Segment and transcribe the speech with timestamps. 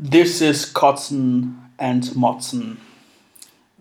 [0.00, 2.78] This is Kotzen and Motzen,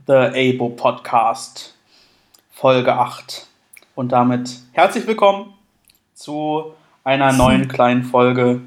[0.05, 1.73] the ABO Podcast,
[2.51, 3.47] Folge 8.
[3.95, 5.55] Und damit herzlich willkommen
[6.13, 8.61] zu einer neuen kleinen Folge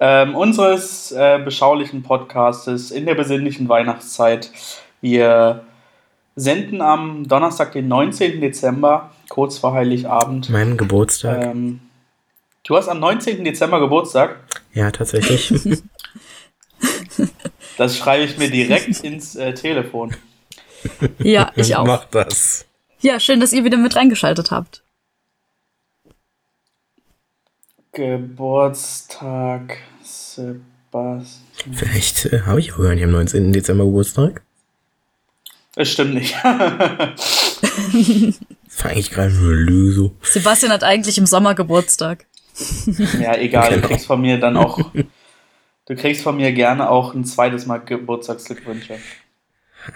[0.00, 4.50] ähm, unseres äh, beschaulichen Podcastes in der besinnlichen Weihnachtszeit.
[5.02, 5.66] Wir
[6.34, 8.40] senden am Donnerstag, den 19.
[8.40, 10.48] Dezember, kurz vor Heiligabend.
[10.48, 11.44] Mein Geburtstag.
[11.44, 11.80] Ähm,
[12.64, 13.44] du hast am 19.
[13.44, 14.38] Dezember Geburtstag?
[14.72, 15.52] Ja, tatsächlich.
[17.76, 20.14] Das schreibe ich mir direkt ins äh, Telefon.
[21.18, 21.86] Ja, ich auch.
[21.86, 22.64] Mach das.
[23.00, 24.82] Ja, schön, dass ihr wieder mit reingeschaltet habt.
[28.46, 31.24] Geburtstag Sebastian.
[31.72, 33.52] Vielleicht äh, habe ich auch gar nicht am 19.
[33.52, 34.42] Dezember Geburtstag.
[35.76, 36.34] Es stimmt nicht.
[38.68, 40.14] Das war eigentlich gerade nur eine Lüge so.
[40.20, 42.26] Sebastian hat eigentlich im Sommer Geburtstag.
[43.18, 43.88] ja, egal, du Genau.
[43.88, 44.92] kriegst von mir dann auch.
[45.86, 48.98] Du kriegst von mir gerne auch ein zweites Mal Geburtstagsglückwünsche.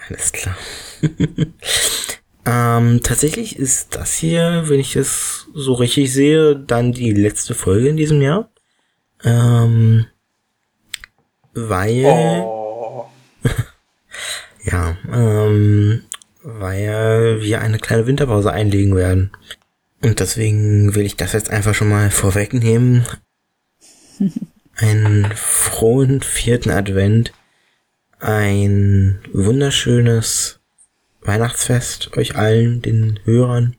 [0.07, 0.55] Alles klar.
[2.45, 7.89] ähm, tatsächlich ist das hier, wenn ich es so richtig sehe, dann die letzte Folge
[7.89, 8.49] in diesem Jahr.
[9.25, 10.05] Ähm,
[11.53, 13.07] weil, Oh.
[14.63, 16.03] ja, ähm,
[16.41, 19.31] weil wir eine kleine Winterpause einlegen werden.
[20.01, 23.05] Und deswegen will ich das jetzt einfach schon mal vorwegnehmen.
[24.77, 27.33] Einen frohen vierten Advent.
[28.19, 30.59] Ein wunderschönes
[31.21, 33.75] Weihnachtsfest euch allen, den Hörern.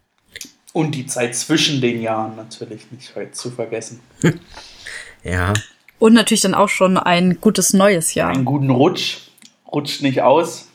[0.73, 4.01] Und die Zeit zwischen den Jahren natürlich nicht heute zu vergessen.
[5.25, 5.53] Ja,
[6.01, 8.31] Und natürlich dann auch schon ein gutes neues Jahr.
[8.31, 9.19] Einen guten Rutsch.
[9.71, 10.69] Rutscht nicht aus.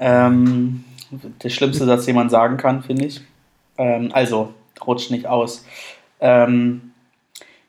[0.00, 0.84] Ähm,
[1.42, 3.20] der schlimmste Satz, den man sagen kann, finde ich.
[3.76, 4.52] Ähm, also,
[4.84, 5.64] rutscht nicht aus.
[6.18, 6.87] Ähm,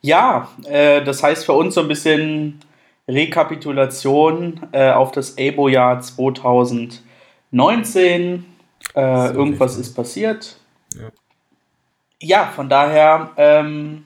[0.02, 2.60] ja, äh, das heißt für uns so ein bisschen
[3.08, 8.46] Rekapitulation äh, auf das ABO-Jahr 2019.
[8.96, 10.58] Äh, irgendwas ist passiert.
[10.96, 11.12] Ja.
[12.22, 14.04] Ja, von daher, ähm,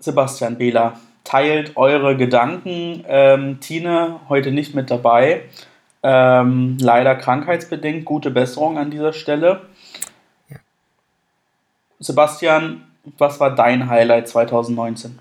[0.00, 3.04] Sebastian Behler, teilt eure Gedanken.
[3.06, 5.44] Ähm, Tine heute nicht mit dabei.
[6.02, 8.04] Ähm, leider krankheitsbedingt.
[8.04, 9.62] Gute Besserung an dieser Stelle.
[12.00, 12.85] Sebastian,
[13.18, 15.18] was war dein Highlight 2019?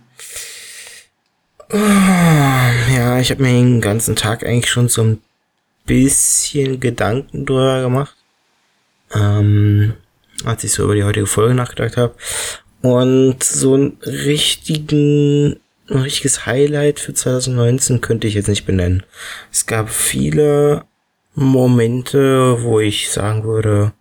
[1.72, 5.22] ja, ich habe mir den ganzen Tag eigentlich schon so ein
[5.86, 8.16] bisschen Gedanken drüber gemacht.
[9.14, 9.94] Ähm,
[10.44, 12.16] als ich so über die heutige Folge nachgedacht habe.
[12.82, 15.60] Und so einen richtigen,
[15.90, 19.04] ein richtiges Highlight für 2019 könnte ich jetzt nicht benennen.
[19.52, 20.86] Es gab viele
[21.34, 23.94] Momente, wo ich sagen würde,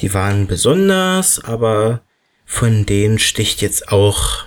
[0.00, 2.02] die waren besonders, aber
[2.50, 4.44] von denen sticht jetzt auch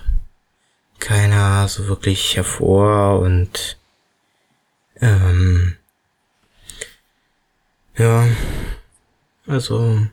[1.00, 3.78] keiner so wirklich hervor und
[5.00, 5.78] ähm,
[7.98, 8.28] ja,
[9.48, 10.06] also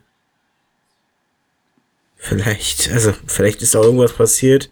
[2.17, 4.71] vielleicht, also vielleicht ist auch irgendwas passiert,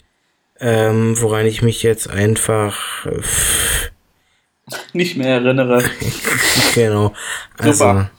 [0.60, 3.20] ähm, woran ich mich jetzt einfach äh,
[4.92, 5.82] Nicht mehr erinnere.
[6.74, 7.12] genau.
[7.56, 8.10] Also, Super.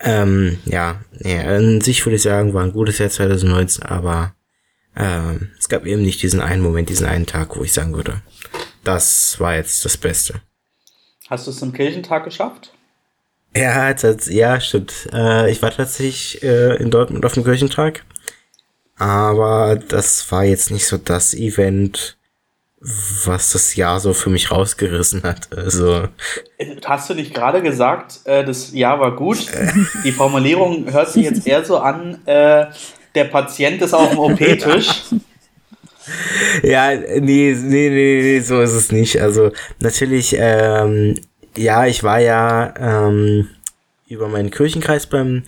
[0.00, 4.34] ähm, ja, ja, an sich würde ich sagen, war ein gutes Jahr 2019, aber
[4.98, 8.20] ähm, es gab eben nicht diesen einen Moment, diesen einen Tag, wo ich sagen würde,
[8.82, 10.40] das war jetzt das Beste.
[11.30, 12.72] Hast du es zum Kirchentag geschafft?
[13.56, 15.08] Ja, tats ja, stimmt.
[15.12, 18.04] Äh, ich war tatsächlich äh, in Dortmund auf dem Kirchentag,
[18.96, 22.16] aber das war jetzt nicht so das Event,
[22.80, 25.56] was das Jahr so für mich rausgerissen hat.
[25.56, 26.08] Also,
[26.84, 29.46] Hast du nicht gerade gesagt, äh, das Jahr war gut?
[30.04, 32.66] Die Formulierung hört sich jetzt eher so an, äh,
[33.18, 34.88] der Patient ist auf dem OP-Tisch.
[36.62, 39.20] Ja, nee, nee, nee, nee, so ist es nicht.
[39.20, 41.16] Also natürlich, ähm,
[41.54, 43.48] ja, ich war ja ähm,
[44.08, 45.42] über meinen Kirchenkreis beim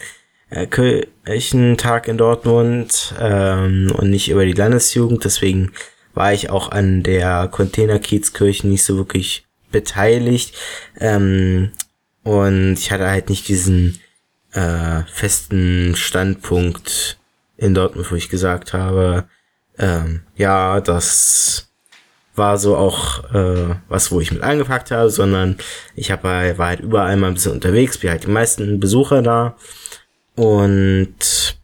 [0.50, 5.24] äh, Kirchentag in Dortmund ähm, und nicht über die Landesjugend.
[5.24, 5.72] Deswegen
[6.12, 10.54] war ich auch an der Containerkiezkirche nicht so wirklich beteiligt.
[10.98, 11.70] Ähm,
[12.22, 13.98] und ich hatte halt nicht diesen
[14.52, 17.19] äh, festen Standpunkt
[17.60, 19.24] in Dortmund, wo ich gesagt habe,
[19.78, 21.68] ähm, ja, das
[22.34, 25.56] war so auch äh, was, wo ich mit angepackt habe, sondern
[25.94, 29.20] ich hab, halt- war halt überall mal ein bisschen unterwegs, wie halt die meisten Besucher
[29.22, 29.56] da.
[30.36, 31.58] Und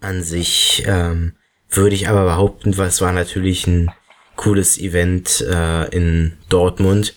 [0.00, 1.34] an sich ähm,
[1.68, 3.92] würde ich aber behaupten, was war natürlich ein
[4.34, 7.14] cooles Event äh, in Dortmund,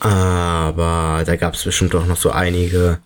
[0.00, 2.98] aber da gab es bestimmt auch noch so einige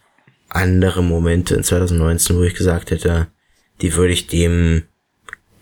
[0.48, 3.26] andere Momente in 2019, wo ich gesagt hätte,
[3.82, 4.84] die würde ich dem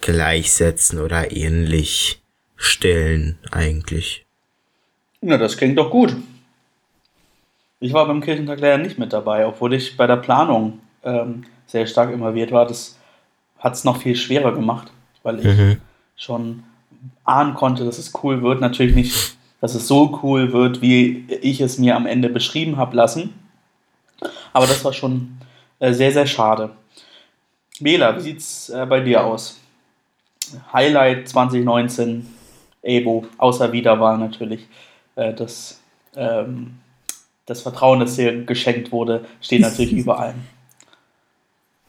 [0.01, 2.23] gleichsetzen oder ähnlich
[2.57, 4.27] stellen eigentlich.
[5.23, 6.15] Ja, das klingt doch gut.
[7.81, 11.87] Ich war beim Kirchentag leider nicht mit dabei, obwohl ich bei der Planung ähm, sehr
[11.87, 12.67] stark involviert war.
[12.67, 12.99] Das
[13.59, 14.93] hat es noch viel schwerer gemacht,
[15.23, 15.77] weil ich mhm.
[16.17, 16.63] schon
[17.25, 18.61] ahnen konnte, dass es cool wird.
[18.61, 22.97] Natürlich nicht, dass es so cool wird, wie ich es mir am Ende beschrieben habe
[22.97, 23.33] lassen.
[24.53, 25.39] Aber das war schon
[25.79, 26.71] äh, sehr, sehr schade.
[27.81, 29.59] Bela, wie sieht es äh, bei dir aus?
[30.73, 32.27] Highlight 2019,
[32.83, 34.67] Ebo, außer Wiederwahl natürlich.
[35.17, 35.81] Äh, das,
[36.17, 36.79] ähm,
[37.47, 40.43] das Vertrauen, das dir geschenkt wurde, steht natürlich über allem.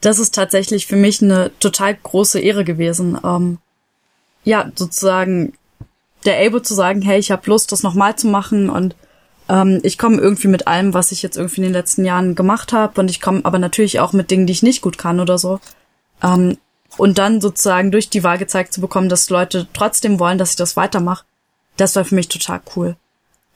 [0.02, 3.18] Das ist tatsächlich für mich eine total große Ehre gewesen.
[3.24, 3.60] Ähm,
[4.44, 5.54] ja, sozusagen
[6.26, 8.96] der Abo zu sagen, hey, ich habe Lust, das nochmal zu machen und
[9.50, 12.74] ähm, ich komme irgendwie mit allem, was ich jetzt irgendwie in den letzten Jahren gemacht
[12.74, 15.38] habe und ich komme aber natürlich auch mit Dingen, die ich nicht gut kann oder
[15.38, 15.60] so.
[16.24, 16.58] Ähm,
[16.98, 20.56] und dann sozusagen durch die Wahl gezeigt zu bekommen, dass Leute trotzdem wollen, dass ich
[20.58, 21.26] das weitermache,
[21.78, 22.96] das war für mich total cool.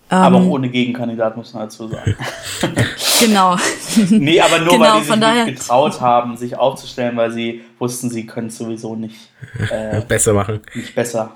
[0.10, 2.16] Aber ähm, auch ohne Gegenkandidat, muss man dazu sagen.
[3.20, 3.58] genau.
[4.10, 8.10] nee, aber nur genau, weil die sich daher, getraut haben, sich aufzustellen, weil sie wussten,
[8.10, 9.32] sie können es sowieso nicht
[9.70, 10.62] äh, besser machen.
[10.74, 11.32] Nicht besser.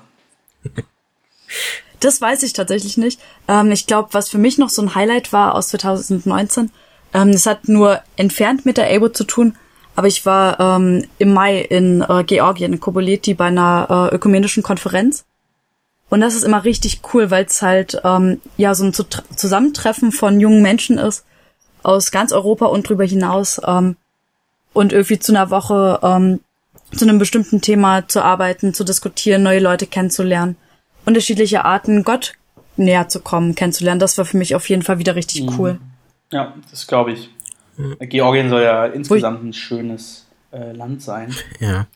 [1.98, 3.20] Das weiß ich tatsächlich nicht.
[3.48, 6.70] Ähm, ich glaube, was für mich noch so ein Highlight war aus 2019,
[7.12, 9.56] ähm, das hat nur entfernt mit der ABO zu tun,
[9.96, 14.62] aber ich war ähm, im Mai in äh, Georgien, in Koboleti, bei einer äh, ökumenischen
[14.62, 15.24] Konferenz
[16.10, 20.40] und das ist immer richtig cool, weil es halt ähm, ja so ein Zusammentreffen von
[20.40, 21.24] jungen Menschen ist
[21.82, 23.96] aus ganz Europa und drüber hinaus ähm,
[24.72, 26.40] und irgendwie zu einer Woche ähm,
[26.94, 30.56] zu einem bestimmten Thema zu arbeiten, zu diskutieren, neue Leute kennenzulernen,
[31.06, 32.34] unterschiedliche Arten Gott
[32.76, 34.00] näher zu kommen, kennenzulernen.
[34.00, 35.58] Das war für mich auf jeden Fall wieder richtig mhm.
[35.58, 35.80] cool.
[36.32, 37.30] Ja, das glaube ich.
[38.00, 41.34] Georgien soll ja insgesamt ein schönes äh, Land sein.
[41.60, 41.86] Ja.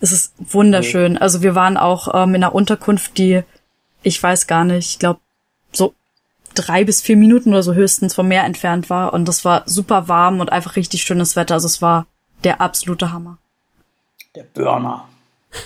[0.00, 1.16] Es ist wunderschön.
[1.16, 3.42] Also wir waren auch ähm, in einer Unterkunft, die,
[4.02, 5.20] ich weiß gar nicht, ich glaube,
[5.72, 5.94] so
[6.54, 9.12] drei bis vier Minuten oder so höchstens vom Meer entfernt war.
[9.12, 11.54] Und das war super warm und einfach richtig schönes Wetter.
[11.54, 12.06] Also es war
[12.42, 13.38] der absolute Hammer.
[14.34, 15.08] Der Burner.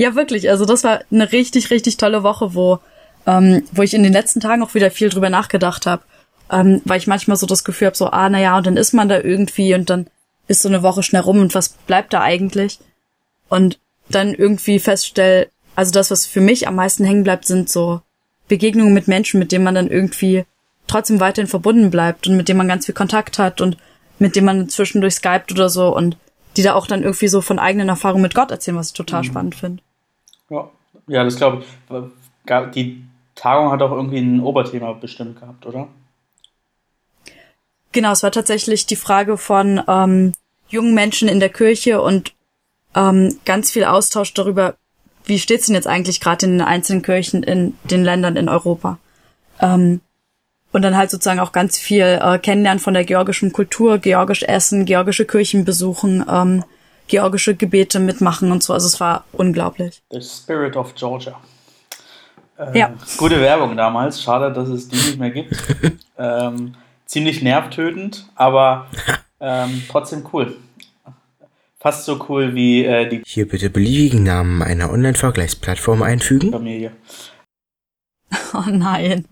[0.00, 0.48] Ja, wirklich.
[0.48, 2.78] Also das war eine richtig, richtig tolle Woche, wo,
[3.26, 6.04] ähm, wo ich in den letzten Tagen auch wieder viel drüber nachgedacht habe.
[6.50, 9.08] Ähm, weil ich manchmal so das Gefühl habe, so, ah, naja, und dann ist man
[9.08, 10.06] da irgendwie und dann
[10.46, 12.78] ist so eine Woche schnell rum und was bleibt da eigentlich?
[13.48, 13.78] und
[14.10, 18.00] dann irgendwie feststelle, also das, was für mich am meisten hängen bleibt, sind so
[18.48, 20.44] Begegnungen mit Menschen, mit denen man dann irgendwie
[20.86, 23.76] trotzdem weiterhin verbunden bleibt und mit denen man ganz viel Kontakt hat und
[24.18, 26.16] mit denen man zwischendurch skypt oder so und
[26.56, 29.20] die da auch dann irgendwie so von eigenen Erfahrungen mit Gott erzählen, was ich total
[29.20, 29.26] mhm.
[29.26, 29.82] spannend finde.
[30.48, 30.70] Ja.
[31.06, 32.74] ja, das glaube ich.
[32.74, 33.04] Die
[33.34, 35.88] Tagung hat auch irgendwie ein Oberthema bestimmt gehabt, oder?
[37.92, 40.32] Genau, es war tatsächlich die Frage von ähm,
[40.68, 42.32] jungen Menschen in der Kirche und
[42.94, 44.76] ähm, ganz viel Austausch darüber,
[45.24, 48.98] wie steht's denn jetzt eigentlich gerade in den einzelnen Kirchen in den Ländern in Europa.
[49.60, 50.00] Ähm,
[50.72, 54.84] und dann halt sozusagen auch ganz viel äh, kennenlernen von der georgischen Kultur, georgisch essen,
[54.84, 56.62] georgische Kirchen besuchen, ähm,
[57.08, 58.74] georgische Gebete mitmachen und so.
[58.74, 60.02] Also es war unglaublich.
[60.10, 61.40] The Spirit of Georgia.
[62.58, 62.92] Äh, ja.
[63.16, 64.22] Gute Werbung damals.
[64.22, 65.56] Schade, dass es die nicht mehr gibt.
[66.18, 66.74] ähm,
[67.08, 68.86] ziemlich nervtötend, aber
[69.40, 70.56] ähm, trotzdem cool.
[71.80, 73.22] Fast so cool wie äh, die.
[73.24, 76.52] Hier bitte beliebigen Namen einer Online-Vergleichsplattform einfügen.
[76.52, 76.92] Familie.
[78.54, 79.26] Oh nein.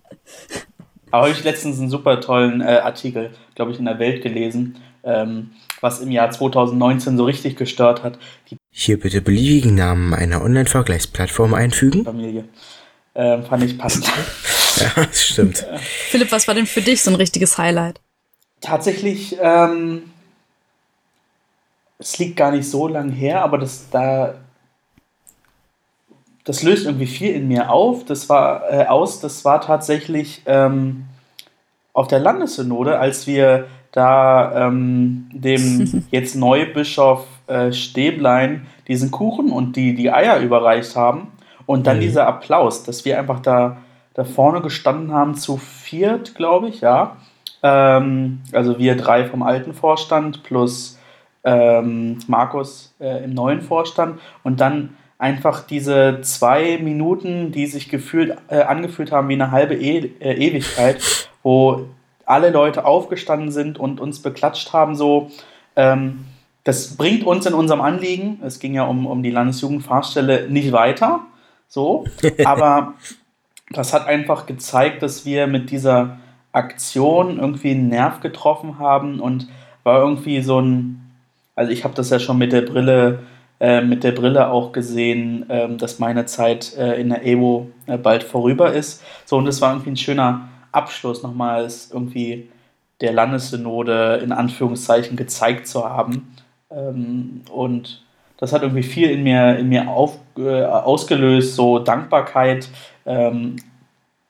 [1.11, 4.77] Aber habe ich letztens einen super tollen äh, Artikel, glaube ich, in der Welt gelesen,
[5.05, 8.19] ähm, was im Jahr 2019 so richtig gestört hat.
[8.51, 12.05] Die Hier bitte beliebigen Namen einer Online-Vergleichsplattform einfügen.
[12.05, 12.45] Familie.
[13.15, 14.11] Ähm, fand ich passend.
[14.97, 15.67] ja, das stimmt.
[16.11, 18.01] Philipp, was war denn für dich so ein richtiges Highlight?
[18.61, 20.11] Tatsächlich ähm,
[21.99, 24.35] es liegt gar nicht so lang her, aber das da
[26.45, 28.05] das löst irgendwie viel in mir auf.
[28.05, 31.07] Das war äh, aus, das war tatsächlich ähm,
[31.93, 39.75] auf der Landessynode, als wir da ähm, dem jetzt Neubischof äh, Stäblein diesen Kuchen und
[39.75, 41.33] die, die Eier überreicht haben.
[41.67, 42.03] Und dann mhm.
[42.03, 43.79] dieser Applaus, dass wir einfach da,
[44.17, 47.19] da vorne gestanden haben, zu viert, glaube ich, ja.
[47.63, 50.99] Ähm, also wir drei vom alten Vorstand plus
[51.45, 58.35] ähm, Markus äh, im neuen Vorstand und dann einfach diese zwei Minuten, die sich gefühlt,
[58.49, 61.85] äh, angefühlt haben wie eine halbe e äh, Ewigkeit, wo
[62.25, 65.31] alle Leute aufgestanden sind und uns beklatscht haben, so.
[65.77, 66.25] Ähm,
[66.65, 71.21] das bringt uns in unserem Anliegen, es ging ja um, um die Landesjugendfahrstelle, nicht weiter,
[71.69, 72.05] so,
[72.45, 72.95] aber
[73.71, 76.19] das hat einfach gezeigt, dass wir mit dieser
[76.53, 79.49] Aktion irgendwie einen Nerv getroffen haben und
[79.83, 81.11] war irgendwie so ein,
[81.55, 83.21] also ich habe das ja schon mit der Brille
[83.59, 87.97] äh, mit der Brille auch gesehen, äh, dass meine Zeit äh, in der EWO äh,
[87.97, 89.03] bald vorüber ist.
[89.25, 92.51] So, und es war irgendwie ein schöner Abschluss, nochmals irgendwie
[93.01, 96.35] der Landessynode in Anführungszeichen gezeigt zu haben.
[96.71, 98.05] Ähm, und
[98.39, 102.69] das hat irgendwie viel in mir, in mir auf, äh, ausgelöst, so Dankbarkeit,
[103.07, 103.57] ähm,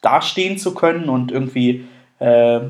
[0.00, 1.86] dastehen zu können und irgendwie
[2.18, 2.60] äh,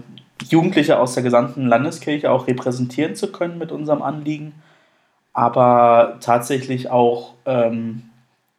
[0.49, 4.55] Jugendliche aus der gesamten Landeskirche auch repräsentieren zu können mit unserem Anliegen.
[5.33, 8.11] Aber tatsächlich auch ähm,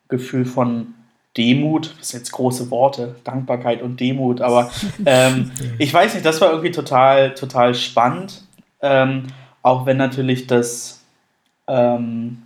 [0.10, 0.94] Gefühl von
[1.36, 4.72] Demut, das sind jetzt große Worte, Dankbarkeit und Demut, aber
[5.06, 8.44] ähm, ich weiß nicht, das war irgendwie total, total spannend.
[8.82, 9.28] Ähm,
[9.62, 11.04] auch wenn natürlich das,
[11.68, 12.44] ähm,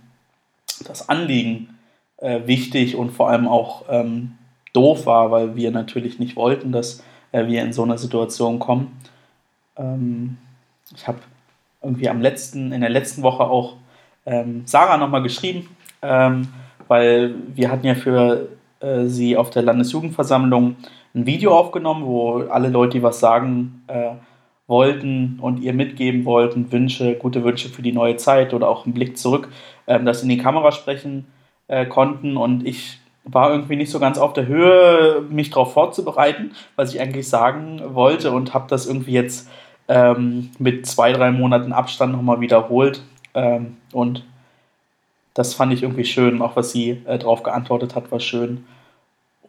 [0.84, 1.78] das Anliegen
[2.18, 4.32] äh, wichtig und vor allem auch ähm,
[4.72, 8.96] doof war, weil wir natürlich nicht wollten, dass äh, wir in so eine Situation kommen.
[9.76, 10.38] Ähm,
[10.94, 11.18] ich habe
[11.82, 13.76] irgendwie am letzten, in der letzten Woche auch
[14.24, 15.68] ähm, Sarah nochmal geschrieben,
[16.00, 16.48] ähm,
[16.88, 18.48] weil wir hatten ja für
[18.80, 20.76] äh, sie auf der Landesjugendversammlung
[21.14, 24.12] ein Video aufgenommen, wo alle Leute, die was sagen äh,
[24.66, 28.94] wollten und ihr mitgeben wollten, Wünsche, gute Wünsche für die neue Zeit oder auch einen
[28.94, 29.48] Blick zurück,
[29.86, 31.26] ähm, das in die Kamera sprechen
[31.68, 32.36] äh, konnten.
[32.36, 37.00] Und ich war irgendwie nicht so ganz auf der Höhe, mich darauf vorzubereiten, was ich
[37.00, 39.48] eigentlich sagen wollte und habe das irgendwie jetzt
[39.88, 43.02] ähm, mit zwei, drei Monaten Abstand nochmal wiederholt.
[43.34, 44.24] Ähm, und
[45.34, 46.42] das fand ich irgendwie schön.
[46.42, 48.64] Auch was sie äh, darauf geantwortet hat, war schön.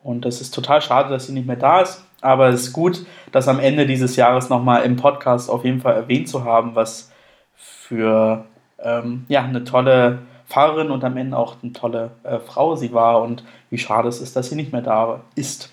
[0.04, 2.06] Und das ist total schade, dass sie nicht mehr da ist.
[2.24, 5.96] Aber es ist gut, das am Ende dieses Jahres nochmal im Podcast auf jeden Fall
[5.96, 7.12] erwähnt zu haben, was
[7.56, 8.46] für
[8.80, 13.22] ähm, ja, eine tolle Pfarrerin und am Ende auch eine tolle äh, Frau sie war
[13.22, 15.72] und wie schade es ist, dass sie nicht mehr da ist.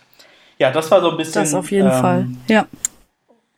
[0.58, 1.42] Ja, das war so ein bisschen.
[1.42, 2.66] Das auf jeden ähm, Fall, ja.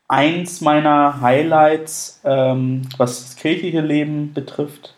[0.08, 4.94] Eins meiner Highlights, ähm, was das kirchliche Leben betrifft.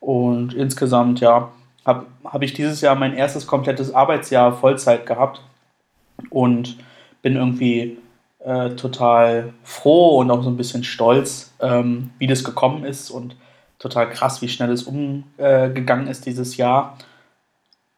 [0.00, 1.50] Und insgesamt, ja,
[1.84, 5.42] habe hab ich dieses Jahr mein erstes komplettes Arbeitsjahr Vollzeit gehabt
[6.30, 6.78] und
[7.22, 7.98] bin irgendwie
[8.44, 13.36] äh, total froh und auch so ein bisschen stolz, ähm, wie das gekommen ist und
[13.78, 16.96] total krass, wie schnell es umgegangen äh, ist dieses Jahr.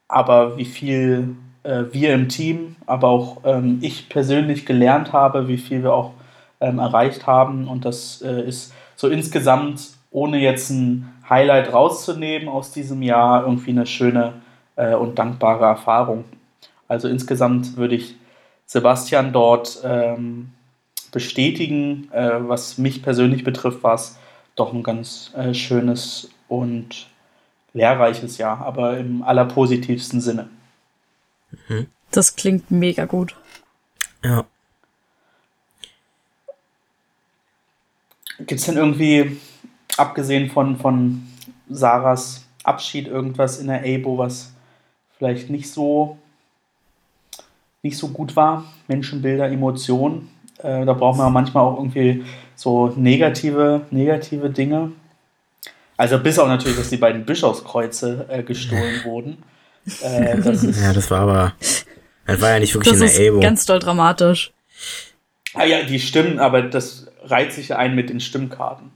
[0.08, 5.58] Aber wie viel äh, wir im Team, aber auch ähm, ich persönlich gelernt habe, wie
[5.58, 6.12] viel wir auch
[6.60, 7.68] ähm, erreicht haben.
[7.68, 13.70] Und das äh, ist so insgesamt, ohne jetzt ein Highlight rauszunehmen aus diesem Jahr, irgendwie
[13.70, 14.34] eine schöne
[14.76, 16.24] äh, und dankbare Erfahrung.
[16.88, 18.16] Also insgesamt würde ich
[18.70, 20.52] Sebastian dort ähm,
[21.10, 22.08] bestätigen.
[22.12, 24.16] Äh, was mich persönlich betrifft, war es
[24.54, 27.08] doch ein ganz äh, schönes und
[27.72, 30.48] lehrreiches Jahr, aber im allerpositivsten Sinne.
[31.66, 31.88] Mhm.
[32.12, 33.34] Das klingt mega gut.
[34.22, 34.44] Ja.
[38.38, 39.40] Gibt es denn irgendwie,
[39.96, 41.26] abgesehen von, von
[41.68, 44.52] Sarahs Abschied, irgendwas in der ABO, was
[45.18, 46.18] vielleicht nicht so,
[47.82, 48.64] nicht so gut war?
[48.88, 50.28] Menschenbilder, Emotionen?
[50.58, 54.92] Äh, da braucht man manchmal auch irgendwie so negative, negative Dinge.
[55.96, 59.42] Also bis auch natürlich, dass die beiden Bischofskreuze äh, gestohlen wurden.
[60.02, 61.54] Äh, das ja, das war aber.
[62.26, 63.40] Das war ja nicht wirklich das in der Abo.
[63.40, 64.52] Ganz doll dramatisch.
[65.54, 68.90] Ah ja, die stimmen, aber das reiht sich ein mit den Stimmkarten.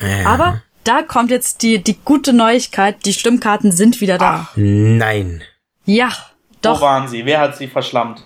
[0.00, 0.26] Ja.
[0.26, 4.48] Aber da kommt jetzt die, die gute Neuigkeit, die Stimmkarten sind wieder da.
[4.48, 5.42] Ach, nein.
[5.84, 6.12] Ja,
[6.66, 6.80] doch.
[6.80, 7.24] Wo waren sie?
[7.24, 8.24] Wer hat sie verschlammt?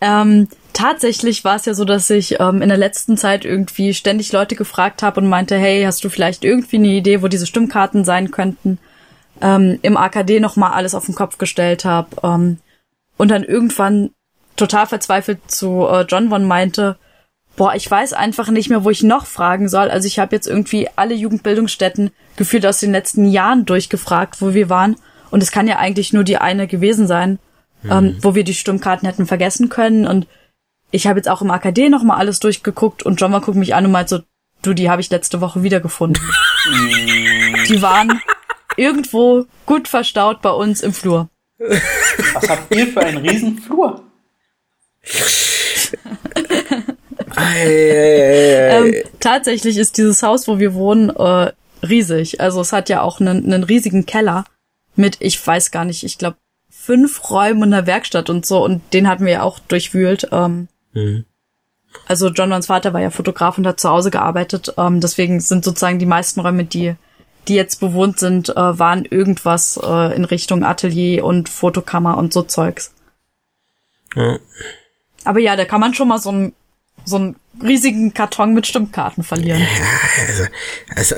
[0.00, 4.32] Ähm, tatsächlich war es ja so, dass ich ähm, in der letzten Zeit irgendwie ständig
[4.32, 8.04] Leute gefragt habe und meinte, hey, hast du vielleicht irgendwie eine Idee, wo diese Stimmkarten
[8.04, 8.78] sein könnten?
[9.40, 12.58] Ähm, Im AKD nochmal alles auf den Kopf gestellt habe ähm,
[13.16, 14.10] und dann irgendwann
[14.56, 16.98] total verzweifelt zu äh, John Von meinte,
[17.56, 19.90] boah, ich weiß einfach nicht mehr, wo ich noch fragen soll.
[19.90, 24.68] Also ich habe jetzt irgendwie alle Jugendbildungsstätten gefühlt aus den letzten Jahren durchgefragt, wo wir
[24.68, 24.96] waren.
[25.36, 27.38] Und es kann ja eigentlich nur die eine gewesen sein
[27.82, 27.92] mhm.
[27.92, 30.06] ähm, wo wir die Stimmkarten hätten vergessen können.
[30.06, 30.26] Und
[30.90, 33.86] ich habe jetzt auch im AKD nochmal alles durchgeguckt und John mal guckt mich an
[33.86, 34.20] und meint so,
[34.62, 36.22] du, die habe ich letzte Woche wiedergefunden.
[37.68, 38.20] die waren
[38.76, 41.28] irgendwo gut verstaut bei uns im Flur.
[41.58, 44.02] Was habt ihr für einen riesen Flur?
[47.38, 51.52] ähm, tatsächlich ist dieses Haus, wo wir wohnen, äh,
[51.82, 52.40] riesig.
[52.40, 54.44] Also es hat ja auch einen, einen riesigen Keller
[54.98, 56.36] mit, ich weiß gar nicht, ich glaube
[56.70, 60.28] fünf Räumen in der Werkstatt und so und den hatten wir ja auch durchwühlt.
[60.32, 61.24] Ähm, mhm.
[62.06, 64.74] Also John Lons Vater war ja Fotograf und hat zu Hause gearbeitet.
[64.76, 66.94] Ähm, deswegen sind sozusagen die meisten Räume, die
[67.48, 72.42] die jetzt bewohnt sind, äh, waren irgendwas äh, in Richtung Atelier und Fotokammer und so
[72.42, 72.92] Zeugs.
[74.16, 74.40] Ja.
[75.24, 76.54] Aber ja, da kann man schon mal so einen
[77.04, 79.60] so einen riesigen Karton mit Stimmkarten verlieren.
[79.60, 79.66] Ja,
[80.26, 80.44] also,
[80.96, 81.16] also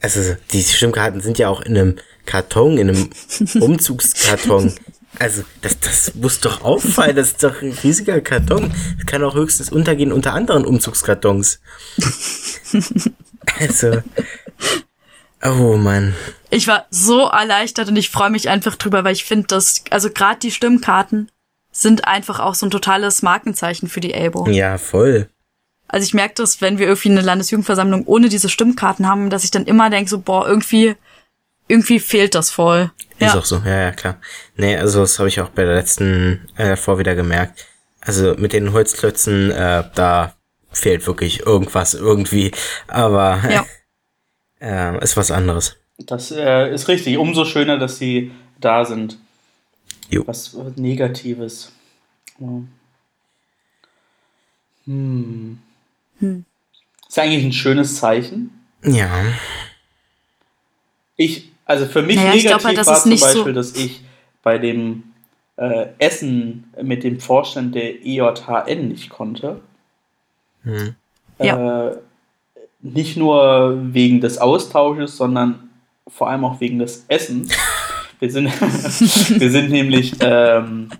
[0.00, 1.96] Also, die Stimmkarten sind ja auch in einem
[2.28, 3.10] Karton, in einem
[3.58, 4.74] Umzugskarton.
[5.18, 7.16] Also, das, das muss doch auffallen.
[7.16, 8.70] Das ist doch ein riesiger Karton.
[8.98, 11.58] Das kann auch höchstens untergehen unter anderen Umzugskartons.
[13.58, 14.02] also.
[15.42, 16.14] Oh Mann.
[16.50, 20.10] Ich war so erleichtert und ich freue mich einfach drüber, weil ich finde, dass, also
[20.10, 21.30] gerade die Stimmkarten
[21.72, 24.46] sind einfach auch so ein totales Markenzeichen für die Elbow.
[24.50, 25.30] Ja, voll.
[25.86, 29.50] Also ich merke das, wenn wir irgendwie eine Landesjugendversammlung ohne diese Stimmkarten haben, dass ich
[29.50, 30.96] dann immer denke, so, boah, irgendwie,
[31.68, 32.90] irgendwie fehlt das voll.
[33.18, 34.20] Ist auch so, ja, ja, klar.
[34.56, 37.66] Nee, also das habe ich auch bei der letzten äh, vor wieder gemerkt.
[38.00, 40.34] Also mit den Holzklötzen, äh, da
[40.70, 42.52] fehlt wirklich irgendwas irgendwie.
[42.86, 43.66] Aber ja.
[44.96, 45.76] äh, ist was anderes.
[45.98, 47.18] Das äh, ist richtig.
[47.18, 49.18] Umso schöner, dass sie da sind.
[50.10, 50.22] Jo.
[50.26, 51.72] Was Negatives.
[52.38, 52.68] Hm.
[54.86, 55.58] Hm.
[57.08, 58.50] Ist eigentlich ein schönes Zeichen.
[58.84, 59.10] Ja.
[61.16, 64.02] Ich, also für mich naja, negativ glaub, war zum Beispiel, so dass ich
[64.42, 65.04] bei dem
[65.56, 69.60] äh, Essen mit dem Vorstand der EJHN nicht konnte.
[70.64, 70.96] Hm.
[71.38, 71.90] Äh,
[72.80, 75.70] Nicht nur wegen des Austausches, sondern
[76.08, 77.52] vor allem auch wegen des Essens.
[78.20, 78.46] Wir sind,
[79.40, 80.90] wir sind nämlich ähm,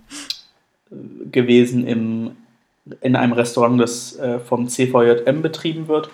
[1.32, 2.37] gewesen im
[3.00, 6.10] in einem Restaurant, das äh, vom CVJM betrieben wird.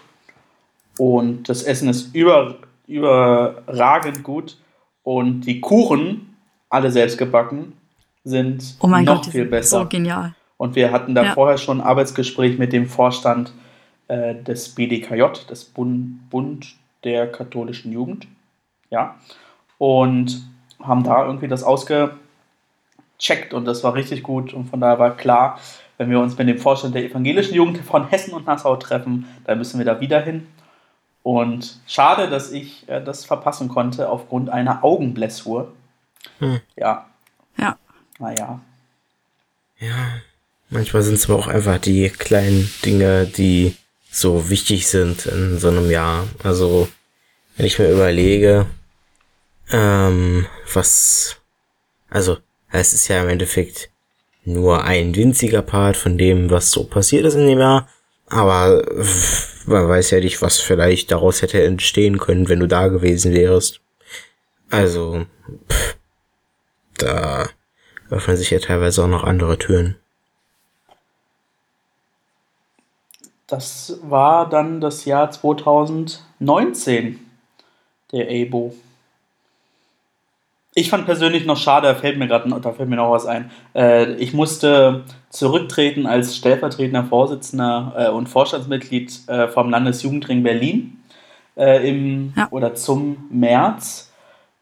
[0.99, 2.57] Und das Essen ist über,
[2.87, 4.59] überragend gut.
[5.03, 6.37] Und die Kuchen,
[6.69, 7.75] alle selbst gebacken,
[8.25, 9.81] sind oh noch Gott, viel besser.
[9.81, 10.35] So genial.
[10.57, 11.33] Und wir hatten da ja.
[11.35, 13.53] vorher schon ein Arbeitsgespräch mit dem Vorstand
[14.09, 16.75] äh, des BDKJ, des Bund, Bund
[17.05, 18.27] der katholischen Jugend.
[18.91, 19.17] Ja.
[19.79, 20.49] Und
[20.83, 22.19] haben da irgendwie das ausgecheckt
[23.53, 24.55] und das war richtig gut.
[24.55, 25.59] Und von daher war klar,
[25.99, 29.59] wenn wir uns mit dem Vorstand der evangelischen Jugend von Hessen und Nassau treffen, dann
[29.59, 30.47] müssen wir da wieder hin.
[31.25, 35.73] Und schade, dass ich äh, das verpassen konnte aufgrund einer Augenblessur.
[36.39, 36.61] Hm.
[36.77, 37.07] Ja.
[37.57, 37.79] Ja.
[38.19, 38.61] Naja.
[39.79, 40.21] Ja.
[40.69, 43.75] Manchmal sind es aber auch einfach die kleinen Dinge, die
[44.11, 46.29] so wichtig sind in so einem Jahr.
[46.43, 46.89] Also,
[47.57, 48.67] wenn ich mir überlege,
[49.71, 51.37] ähm, was,
[52.11, 52.37] also,
[52.71, 53.89] es ist ja im Endeffekt
[54.45, 57.89] nur ein winziger Part von dem, was so passiert ist in dem Jahr.
[58.29, 58.83] Aber
[59.67, 63.81] man weiß ja nicht, was vielleicht daraus hätte entstehen können, wenn du da gewesen wärst.
[64.71, 65.27] Also,
[65.69, 65.97] pff,
[66.99, 67.49] da
[68.11, 69.97] öffnen sich ja teilweise auch noch andere Türen.
[73.47, 77.21] Das war dann das Jahr 2019,
[78.11, 78.75] der ABO.
[80.77, 83.51] Ich fand persönlich noch schade, da fällt mir gerade da fällt mir noch was ein.
[83.75, 91.01] Äh, ich musste zurücktreten als stellvertretender Vorsitzender äh, und Vorstandsmitglied äh, vom Landesjugendring Berlin
[91.57, 92.49] äh, im ja.
[92.51, 94.13] oder zum März,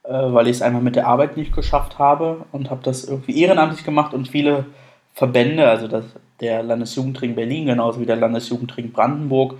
[0.02, 3.40] äh, weil ich es einfach mit der Arbeit nicht geschafft habe und habe das irgendwie
[3.40, 4.66] ehrenamtlich gemacht und viele
[5.14, 6.04] Verbände, also das,
[6.40, 9.54] der Landesjugendring Berlin genauso wie der Landesjugendring Brandenburg,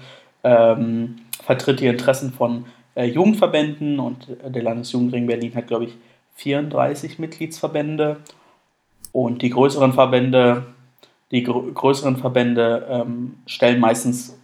[0.45, 5.97] ähm, vertritt die Interessen von äh, Jugendverbänden und der Landesjugendring Berlin hat, glaube ich,
[6.35, 8.19] 34 Mitgliedsverbände
[9.13, 10.67] und die größeren Verbände,
[11.31, 14.39] die gr größeren Verbände ähm, stellen meistens